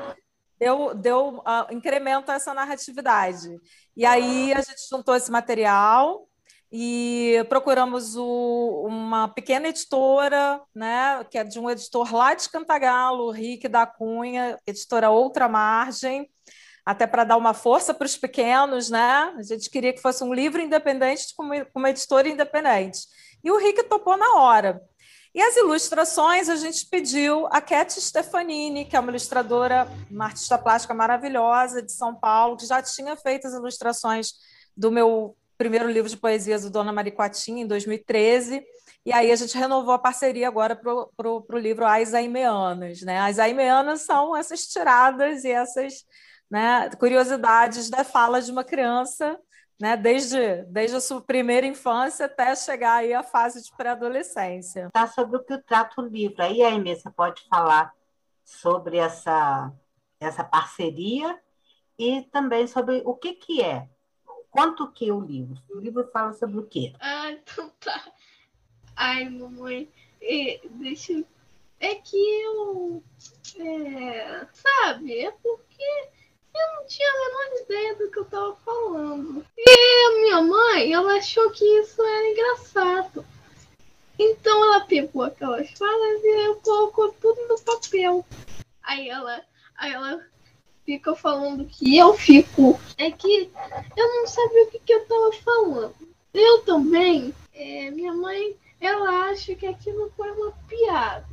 [0.60, 3.50] deu, deu uh, incremento a essa narratividade.
[3.98, 6.29] E aí a gente juntou esse material,
[6.72, 13.32] e procuramos o, uma pequena editora, né, que é de um editor lá de Cantagalo,
[13.32, 16.30] Rick da Cunha, editora Outra Margem,
[16.86, 19.34] até para dar uma força para os pequenos, né?
[19.38, 23.02] A gente queria que fosse um livro independente com uma, uma editora independente.
[23.44, 24.82] E o Rick topou na hora.
[25.34, 30.58] E as ilustrações a gente pediu a Cat Stefanini, que é uma ilustradora, uma artista
[30.58, 34.34] plástica maravilhosa de São Paulo, que já tinha feito as ilustrações
[34.76, 38.66] do meu primeiro livro de poesias do Dona Mariquatinha, em 2013,
[39.06, 43.02] e aí a gente renovou a parceria agora para o livro As Aimeanas.
[43.02, 43.20] Né?
[43.20, 46.06] As Aimeanas são essas tiradas e essas
[46.50, 49.38] né, curiosidades da fala de uma criança,
[49.82, 54.90] né, desde, desde a sua primeira infância até chegar aí à fase de pré-adolescência.
[54.94, 56.42] Tá sobre o que trata o livro.
[56.42, 57.94] Aí, Aimee, você pode falar
[58.46, 59.74] sobre essa,
[60.22, 61.38] essa parceria
[61.98, 63.90] e também sobre o que, que é
[64.52, 65.58] Quanto que é o livro?
[65.70, 66.94] O livro fala sobre o quê?
[67.00, 68.12] Ah, então tá.
[68.96, 69.90] Ai, mamãe,
[70.22, 71.26] é, deixa eu...
[71.80, 73.04] É que eu...
[73.58, 76.10] É, sabe, é porque
[76.56, 79.46] eu não tinha a menor ideia do que eu tava falando.
[79.58, 83.26] E a minha mãe, ela achou que isso era engraçado.
[84.18, 88.26] Então ela pegou aquelas falas e colocou tudo no papel.
[88.84, 89.42] Aí ela,
[89.76, 90.26] aí ela
[90.90, 92.80] fica falando que eu fico.
[92.98, 93.52] É que
[93.96, 95.94] eu não sabia o que, que eu tava falando.
[96.34, 101.28] Eu também, é, minha mãe, ela acha que aquilo foi uma piada.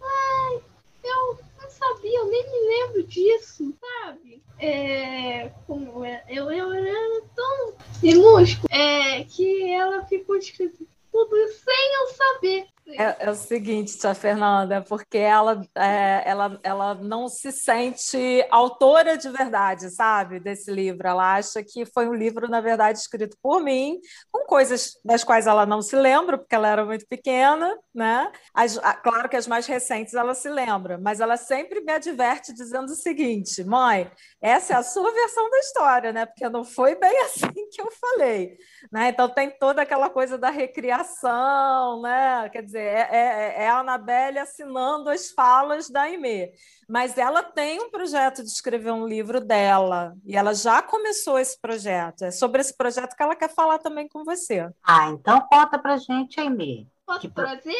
[0.00, 0.60] Ai,
[1.02, 4.40] eu não sabia, eu nem me lembro disso, sabe?
[4.60, 11.94] É, como é, eu, eu era tão minúsculo é, que ela ficou escrito tudo sem
[12.00, 12.66] eu saber.
[12.86, 19.16] É, é, o seguinte, tia Fernanda, porque ela, é, ela, ela não se sente autora
[19.16, 21.08] de verdade, sabe, desse livro.
[21.08, 23.98] Ela acha que foi um livro, na verdade, escrito por mim,
[24.30, 28.30] com coisas das quais ela não se lembra, porque ela era muito pequena, né?
[28.52, 32.52] As, a, claro que as mais recentes ela se lembra, mas ela sempre me adverte
[32.52, 34.10] dizendo o seguinte: mãe,
[34.42, 36.26] essa é a sua versão da história, né?
[36.26, 38.58] Porque não foi bem assim que eu falei,
[38.92, 39.08] né?
[39.08, 42.48] Então tem toda aquela coisa da recriação, né?
[42.50, 46.52] Quer dizer, é, é, é a Anabelle assinando as falas da Aimee.
[46.88, 51.58] Mas ela tem um projeto de escrever um livro dela, e ela já começou esse
[51.60, 52.24] projeto.
[52.24, 54.68] É sobre esse projeto que ela quer falar também com você.
[54.82, 56.86] Ah, então conta pra gente, Aimee.
[57.06, 57.76] Posso Que- trazer?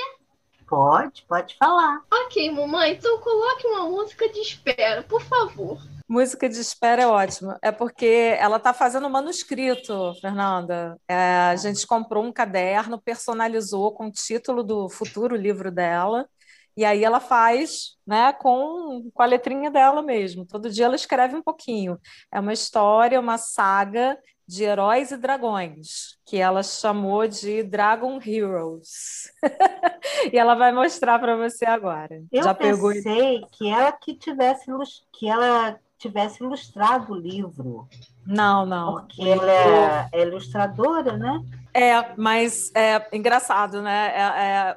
[0.67, 2.01] Pode, pode falar.
[2.11, 5.79] Ok, mamãe, então coloque uma música de espera, por favor.
[6.09, 7.59] Música de espera é ótima.
[7.63, 10.99] É porque ela está fazendo manuscrito, Fernanda.
[11.09, 11.15] É,
[11.51, 16.29] a gente comprou um caderno, personalizou com o título do futuro livro dela.
[16.77, 20.45] E aí ela faz, né, com, com a letrinha dela mesmo.
[20.45, 21.99] Todo dia ela escreve um pouquinho.
[22.33, 29.33] É uma história, uma saga de heróis e dragões, que ela chamou de Dragon Heroes.
[30.33, 32.23] E ela vai mostrar para você agora.
[32.33, 34.67] Eu Já pegou pensei que ela que tivesse
[35.13, 35.79] que ela
[36.09, 37.89] tivesse ilustrado o livro,
[38.27, 38.93] Não, não.
[38.93, 41.41] porque ela é, é ilustradora, né?
[41.77, 44.13] É, mas é engraçado, né?
[44.15, 44.77] É, é,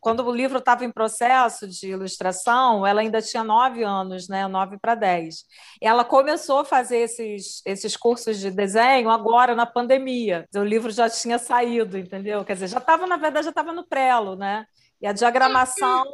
[0.00, 4.48] quando o livro estava em processo de ilustração, ela ainda tinha nove anos, né?
[4.48, 5.44] Nove para dez.
[5.80, 10.44] Ela começou a fazer esses, esses cursos de desenho agora na pandemia.
[10.56, 12.44] O livro já tinha saído, entendeu?
[12.44, 14.66] Quer dizer, já estava, na verdade, já estava no prelo, né?
[15.00, 16.04] E a diagramação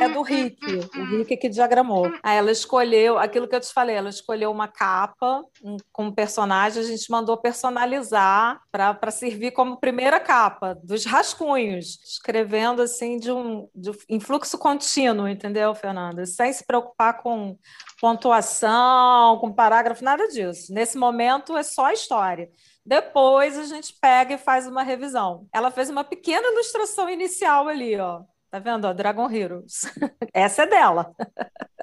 [0.00, 0.58] é do Rick,
[0.98, 2.10] o Rick que diagramou.
[2.22, 6.12] Aí ela escolheu, aquilo que eu te falei, ela escolheu uma capa um- com um
[6.12, 13.30] personagem, a gente mandou personalizar para servir como primeira capa dos rascunhos, escrevendo assim de
[13.30, 16.26] um, de, em fluxo contínuo, entendeu, Fernanda?
[16.26, 17.56] Sem se preocupar com
[18.00, 20.72] pontuação, com parágrafo, nada disso.
[20.72, 22.48] Nesse momento é só a história.
[22.84, 25.46] Depois a gente pega e faz uma revisão.
[25.52, 28.22] Ela fez uma pequena ilustração inicial ali, ó.
[28.50, 28.86] Tá vendo?
[28.86, 29.82] Ó, Dragon Heroes.
[30.34, 31.14] Essa é dela.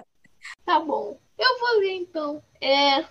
[0.65, 1.19] Tá bom.
[1.37, 2.41] Eu vou ler então.
[2.61, 3.05] É.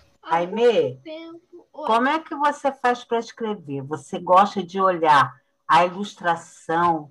[1.03, 1.67] tempo.
[1.71, 1.87] Oi.
[1.87, 3.81] como é que você faz para escrever?
[3.83, 5.33] Você gosta de olhar
[5.67, 7.07] a ilustração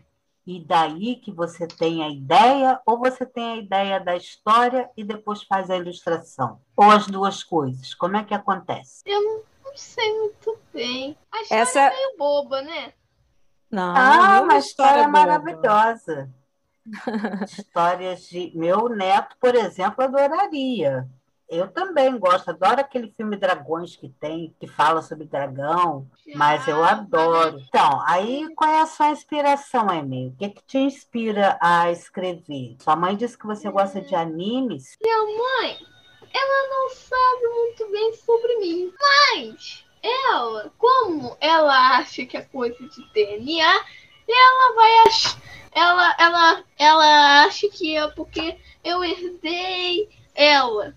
[0.47, 5.05] e daí que você tem a ideia, ou você tem a ideia da história e
[5.05, 6.61] depois faz a ilustração?
[6.77, 7.95] Ou as duas coisas?
[7.95, 9.03] Como é que acontece?
[9.07, 9.43] Eu não
[9.79, 11.17] sei muito bem.
[11.33, 12.93] A história Essa é é- meio boba, né?
[13.71, 15.09] Não, Ah, uma história boba.
[15.19, 16.31] maravilhosa.
[17.47, 18.51] Histórias de.
[18.55, 21.07] Meu neto, por exemplo, adoraria.
[21.49, 26.85] Eu também gosto, adoro aquele filme Dragões que tem, que fala sobre dragão, mas eu
[26.85, 27.59] adoro.
[27.67, 30.29] Então, aí qual é a sua inspiração, Emily?
[30.29, 32.77] O que, que te inspira a escrever?
[32.81, 34.95] Sua mãe disse que você gosta de animes.
[35.03, 35.79] Minha mãe,
[36.33, 42.77] ela não sabe muito bem sobre mim, mas ela, como ela acha que é coisa
[42.89, 43.85] de DNA,
[44.29, 45.41] ela vai achar,
[45.73, 50.95] ela, ela, ela acha que é porque eu herdei ela,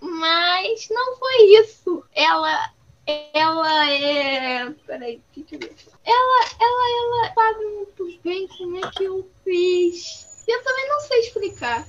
[0.00, 2.04] mas não foi isso.
[2.14, 2.72] Ela,
[3.06, 5.60] ela é, peraí, o que que eu?
[6.04, 10.44] Ela, ela, ela sabe muito bem como é que eu fiz.
[10.46, 11.86] Eu também não sei explicar.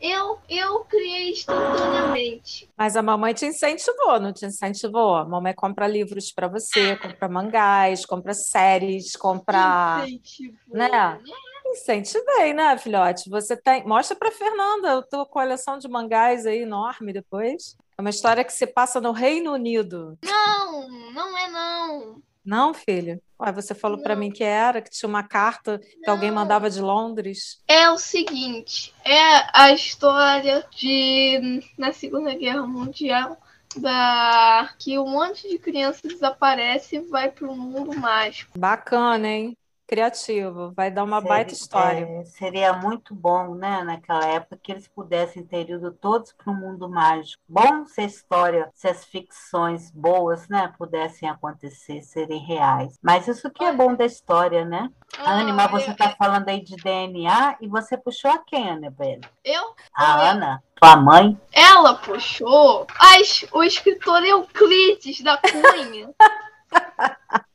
[0.00, 2.68] Eu, eu criei instantaneamente.
[2.76, 5.16] Mas a mamãe te incentivou, não te incentivou?
[5.16, 10.04] A mamãe compra livros para você, compra mangás, compra séries, compra.
[10.06, 11.18] Incentivou, né?
[11.66, 13.28] Incentivei, né, filhote?
[13.28, 13.84] Você tem.
[13.86, 17.76] Mostra para Fernanda a tua coleção de mangás aí enorme depois.
[17.98, 20.18] É uma história que se passa no Reino Unido.
[20.22, 22.22] Não, não é não.
[22.46, 23.20] Não, filho?
[23.40, 26.80] Ué, você falou para mim que era, que tinha uma carta que alguém mandava de
[26.80, 27.60] Londres.
[27.66, 33.36] É o seguinte, é a história de na Segunda Guerra Mundial
[33.76, 38.58] da que um monte de crianças desaparece e vai para o mundo mágico.
[38.58, 39.56] Bacana, hein?
[39.86, 40.72] Criativo.
[40.74, 42.04] Vai dar uma Seria- baita história.
[42.04, 46.56] é, seria muito bom, né, naquela época, que eles pudessem ter ido todos para o
[46.56, 47.40] mundo mágico.
[47.48, 52.98] Bom se a história, se as ficções boas, né, pudessem acontecer, serem reais.
[53.02, 54.90] Mas isso que é bom da história, né?
[55.24, 59.20] Anne, mas você está falando aí de DNA e você puxou a quem, Annabelle?
[59.44, 59.74] Eu?
[59.94, 61.40] A Ana, tua mãe?
[61.52, 66.10] Ela puxou as, o escritor Euclides da Cunha.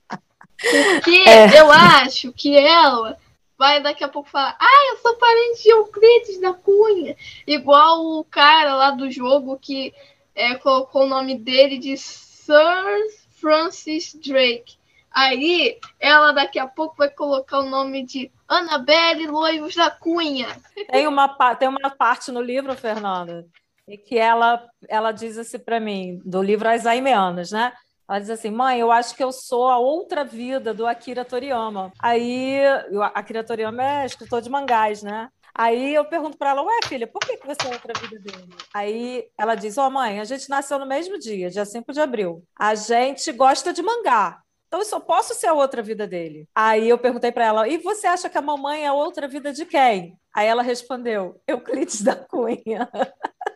[0.62, 1.60] Porque É.
[1.60, 3.18] eu acho que ela
[3.58, 7.16] vai daqui a pouco falar: Ah, eu sou parente de Euclides da Cunha.
[7.46, 9.94] Igual o cara lá do jogo que
[10.36, 12.56] é, colocou o nome dele de Sir
[13.40, 14.76] Francis Drake.
[15.12, 20.48] Aí ela daqui a pouco vai colocar o nome de Annabelle Loivos da Cunha.
[20.90, 23.46] Tem uma, tem uma parte no livro, Fernanda,
[23.88, 27.74] e que ela, ela diz assim para mim, do livro As Aimeanas, né?
[28.08, 31.92] Ela diz assim, mãe, eu acho que eu sou a outra vida do Akira Toriyama.
[32.00, 32.60] Aí,
[32.92, 35.30] o Akira Toriyama é escritor de mangás, né?
[35.54, 38.56] Aí eu pergunto para ela, ué, filha, por que, você é outra vida dele?
[38.74, 42.44] Aí ela diz, ó, mãe, a gente nasceu no mesmo dia, dia 5 de abril.
[42.58, 44.42] A gente gosta de mangá.
[44.68, 46.48] Então eu só posso ser a outra vida dele.
[46.56, 49.52] Aí eu perguntei para ela: "E você acha que a mamãe é a outra vida
[49.52, 52.90] de quem?" Aí ela respondeu: "Euclides da Cunha."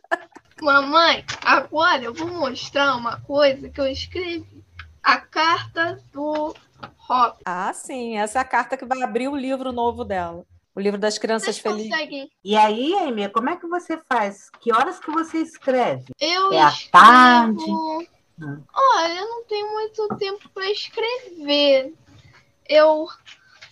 [0.61, 4.63] Mamãe, agora eu vou mostrar uma coisa que eu escrevi.
[5.03, 6.55] A carta do
[6.97, 7.37] Rob.
[7.45, 10.43] Ah, sim, essa é a carta que vai abrir o livro novo dela.
[10.73, 11.91] O livro das crianças Vocês felizes.
[11.91, 12.29] conseguem?
[12.43, 14.49] E aí, Amy, como é que você faz?
[14.59, 16.05] Que horas que você escreve?
[16.19, 16.91] Eu É à escrevo...
[16.91, 17.63] tarde?
[18.41, 18.63] Hum.
[18.73, 21.93] Olha, eu não tenho muito tempo para escrever.
[22.67, 23.07] Eu,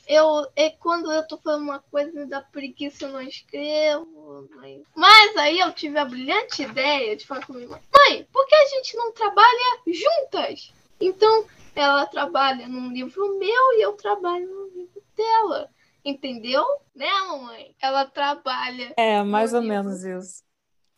[0.07, 4.47] eu, é quando eu tô fazendo uma coisa me dá preguiça, eu não escrevo.
[4.55, 8.45] Mas, mas aí eu tive a brilhante ideia de falar com minha mãe, mãe, por
[8.47, 10.73] que a gente não trabalha juntas?
[10.99, 11.45] Então,
[11.75, 15.69] ela trabalha num livro meu e eu trabalho no livro dela.
[16.05, 16.65] Entendeu?
[16.93, 17.75] Né, mamãe?
[17.81, 18.93] Ela trabalha.
[18.97, 19.75] É, mais ou livro.
[19.75, 20.43] menos isso.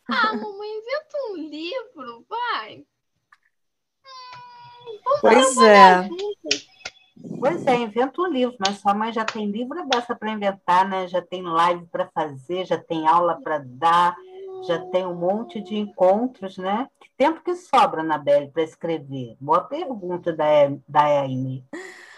[0.09, 2.85] Ah, mamãe, inventa um livro, vai.
[4.03, 6.07] Hum, vamos Pois é.
[6.07, 6.74] juntas.
[7.39, 11.07] Pois é, inventa um livro, mas sua mãe já tem livro dessa para inventar, né?
[11.07, 14.15] Já tem live para fazer, já tem aula para dar,
[14.67, 16.87] já tem um monte de encontros, né?
[16.99, 19.35] Que tempo que sobra, Anabelle, para escrever?
[19.39, 21.25] Boa pergunta da, da.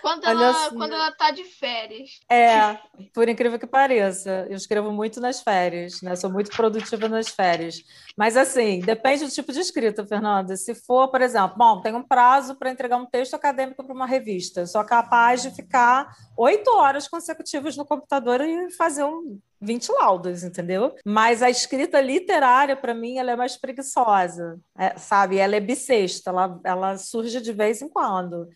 [0.07, 0.75] Quando ela, assim.
[0.77, 2.21] quando ela tá de férias.
[2.31, 2.79] É,
[3.13, 6.15] por incrível que pareça, eu escrevo muito nas férias, né?
[6.15, 7.83] Sou muito produtiva nas férias.
[8.15, 10.55] Mas assim, depende do tipo de escrita, Fernanda.
[10.55, 14.07] Se for, por exemplo, bom, tem um prazo para entregar um texto acadêmico para uma
[14.07, 19.89] revista, eu sou capaz de ficar oito horas consecutivas no computador e fazer um 20
[19.89, 20.95] laudas, entendeu?
[21.05, 25.37] Mas a escrita literária, para mim, ela é mais preguiçosa, é, sabe?
[25.37, 28.47] Ela é bissexta, ela, ela surge de vez em quando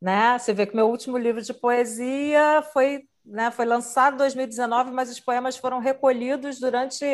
[0.00, 0.38] né?
[0.38, 5.10] Você vê que meu último livro de poesia foi, né, foi lançado em 2019, mas
[5.10, 7.04] os poemas foram recolhidos durante,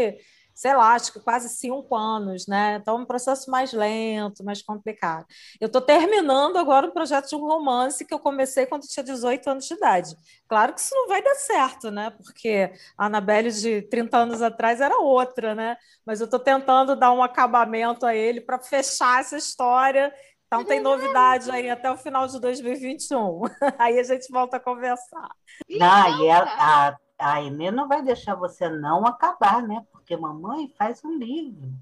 [0.54, 2.78] sei lá, acho que quase cinco anos, né?
[2.80, 5.26] Então é um processo mais lento, mais complicado.
[5.60, 9.50] Eu estou terminando agora um projeto de um romance que eu comecei quando tinha 18
[9.50, 10.14] anos de idade.
[10.48, 12.10] Claro que isso não vai dar certo, né?
[12.10, 15.76] Porque a Anabelle de 30 anos atrás era outra, né?
[16.06, 20.12] Mas eu estou tentando dar um acabamento a ele para fechar essa história
[20.46, 23.42] então tem novidade aí até o final de 2021.
[23.78, 25.28] Aí a gente volta a conversar.
[25.68, 29.84] Não, e ela- a, a Amy não vai deixar você não acabar, né?
[29.92, 31.72] Porque mamãe faz um livro.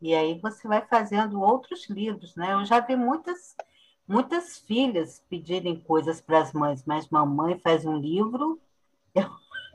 [0.00, 2.52] E aí você vai fazendo outros livros, né?
[2.52, 3.56] Eu já vi muitas,
[4.06, 8.60] muitas filhas pedirem coisas para as mães, mas mamãe faz um livro.
[9.14, 9.24] Eu,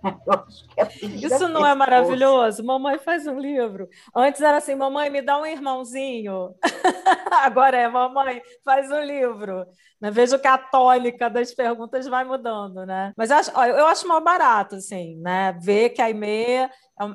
[0.78, 2.64] é Isso não é maravilhoso?
[2.64, 3.88] Mamãe faz um livro.
[4.16, 6.56] Antes era assim, mamãe, me dá um irmãozinho.
[7.32, 9.66] Agora é, mamãe, faz um livro.
[10.00, 10.10] Né?
[10.10, 13.14] Vejo que a tônica das perguntas vai mudando, né?
[13.16, 15.58] Mas eu acho, eu acho mal barato, assim, né?
[15.62, 16.70] Ver que a Aimee é,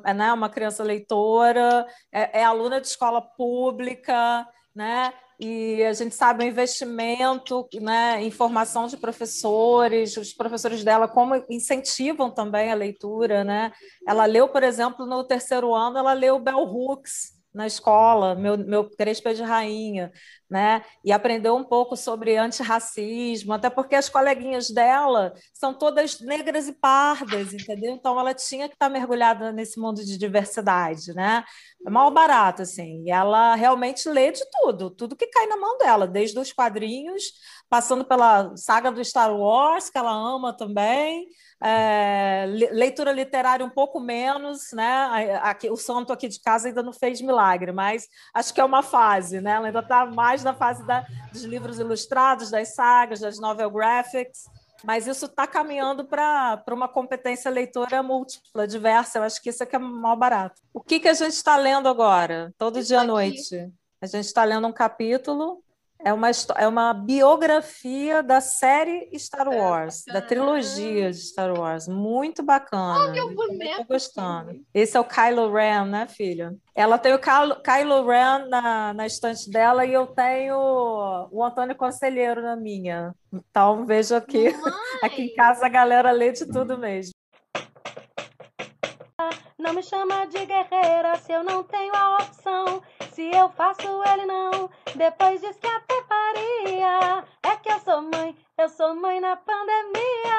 [0.05, 5.12] é, né, uma criança leitora, é, é aluna de escola pública, né?
[5.39, 11.34] E a gente sabe o investimento, né, em formação de professores, os professores dela como
[11.51, 13.70] incentivam também a leitura, né?
[14.09, 18.89] Ela leu, por exemplo, no terceiro ano, ela leu Bell Hooks na escola, meu, meu
[18.91, 20.12] Crespa de Rainha,
[20.51, 20.83] né?
[21.05, 26.73] E aprendeu um pouco sobre antirracismo, até porque as coleguinhas dela são todas negras e
[26.73, 27.93] pardas, entendeu?
[27.93, 31.45] Então ela tinha que estar mergulhada nesse mundo de diversidade, né?
[31.87, 33.03] É mal barato, assim.
[33.05, 37.23] E ela realmente lê de tudo, tudo que cai na mão dela, desde os quadrinhos,
[37.68, 41.27] passando pela saga do Star Wars, que ela ama também,
[41.63, 45.39] é, le- leitura literária um pouco menos, né?
[45.43, 48.83] Aqui, o santo aqui de casa ainda não fez milagre, mas acho que é uma
[48.83, 49.53] fase, né?
[49.53, 54.45] Ela ainda está mais na fase da- dos livros ilustrados, das sagas, das novel graphics,
[54.84, 59.18] mas isso está caminhando para uma competência leitora múltipla, diversa.
[59.18, 60.61] Eu acho que isso é que é mal barato.
[60.72, 62.53] O que, que a gente está lendo agora?
[62.58, 63.72] Todo dia à noite.
[64.00, 65.63] A gente está lendo um capítulo.
[65.99, 71.89] É uma, é uma biografia da série Star Wars, da trilogia de Star Wars.
[71.89, 73.11] Muito bacana.
[73.11, 74.61] Olha o boneco tô gostando.
[74.73, 76.55] Esse é o Kylo Ren, né, filha?
[76.75, 80.57] Ela tem o Kylo, Kylo Ren na, na estante dela e eu tenho
[81.31, 83.14] o Antônio Conselheiro na minha.
[83.33, 84.47] Então, vejo aqui.
[85.03, 87.13] Aqui em casa a galera lê de tudo mesmo.
[89.59, 92.83] Não me chama de guerreira se eu não tenho a opção.
[93.17, 94.68] Se eu faço, ele não.
[94.95, 97.25] Depois diz que até faria.
[97.43, 100.37] É que eu sou mãe, eu sou mãe na pandemia.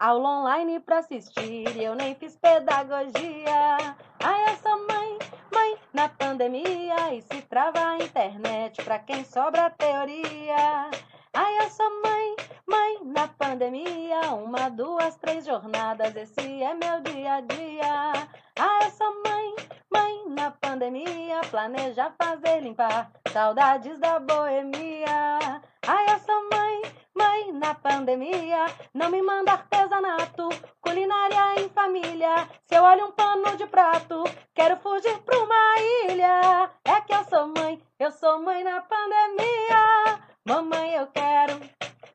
[0.00, 3.76] Aula online pra assistir, eu nem fiz pedagogia.
[4.20, 5.18] Ai, eu sou mãe,
[5.54, 7.14] mãe na pandemia.
[7.14, 10.90] E se trava a internet pra quem sobra teoria.
[11.32, 12.34] Ai, eu sou mãe,
[12.66, 14.20] mãe na pandemia.
[14.34, 18.12] Uma, duas, três jornadas, esse é meu dia a dia.
[18.58, 19.54] Ah, sou mãe,
[19.92, 21.40] mãe na pandemia.
[21.50, 25.62] Planeja fazer limpar, saudades da boemia.
[25.86, 26.82] Ah, sou mãe,
[27.14, 28.66] mãe na pandemia.
[28.92, 30.48] Não me manda artesanato,
[30.80, 32.48] culinária em família.
[32.64, 34.24] Se eu olho um pano de prato,
[34.54, 35.76] quero fugir pra uma
[36.08, 36.70] ilha.
[36.84, 40.20] É que eu sou mãe, eu sou mãe na pandemia.
[40.44, 41.58] Mamãe, eu quero,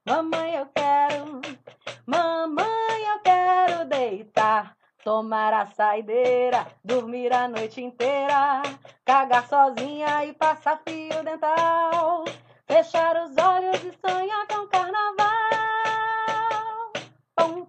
[0.03, 1.41] Mamãe, eu quero,
[2.07, 4.75] mamãe, eu quero deitar.
[5.03, 8.61] Tomar a saideira, dormir a noite inteira,
[9.03, 12.23] cagar sozinha e passar fio dental,
[12.67, 15.23] fechar os olhos e sonhar com carnaval.
[17.35, 17.67] Pum,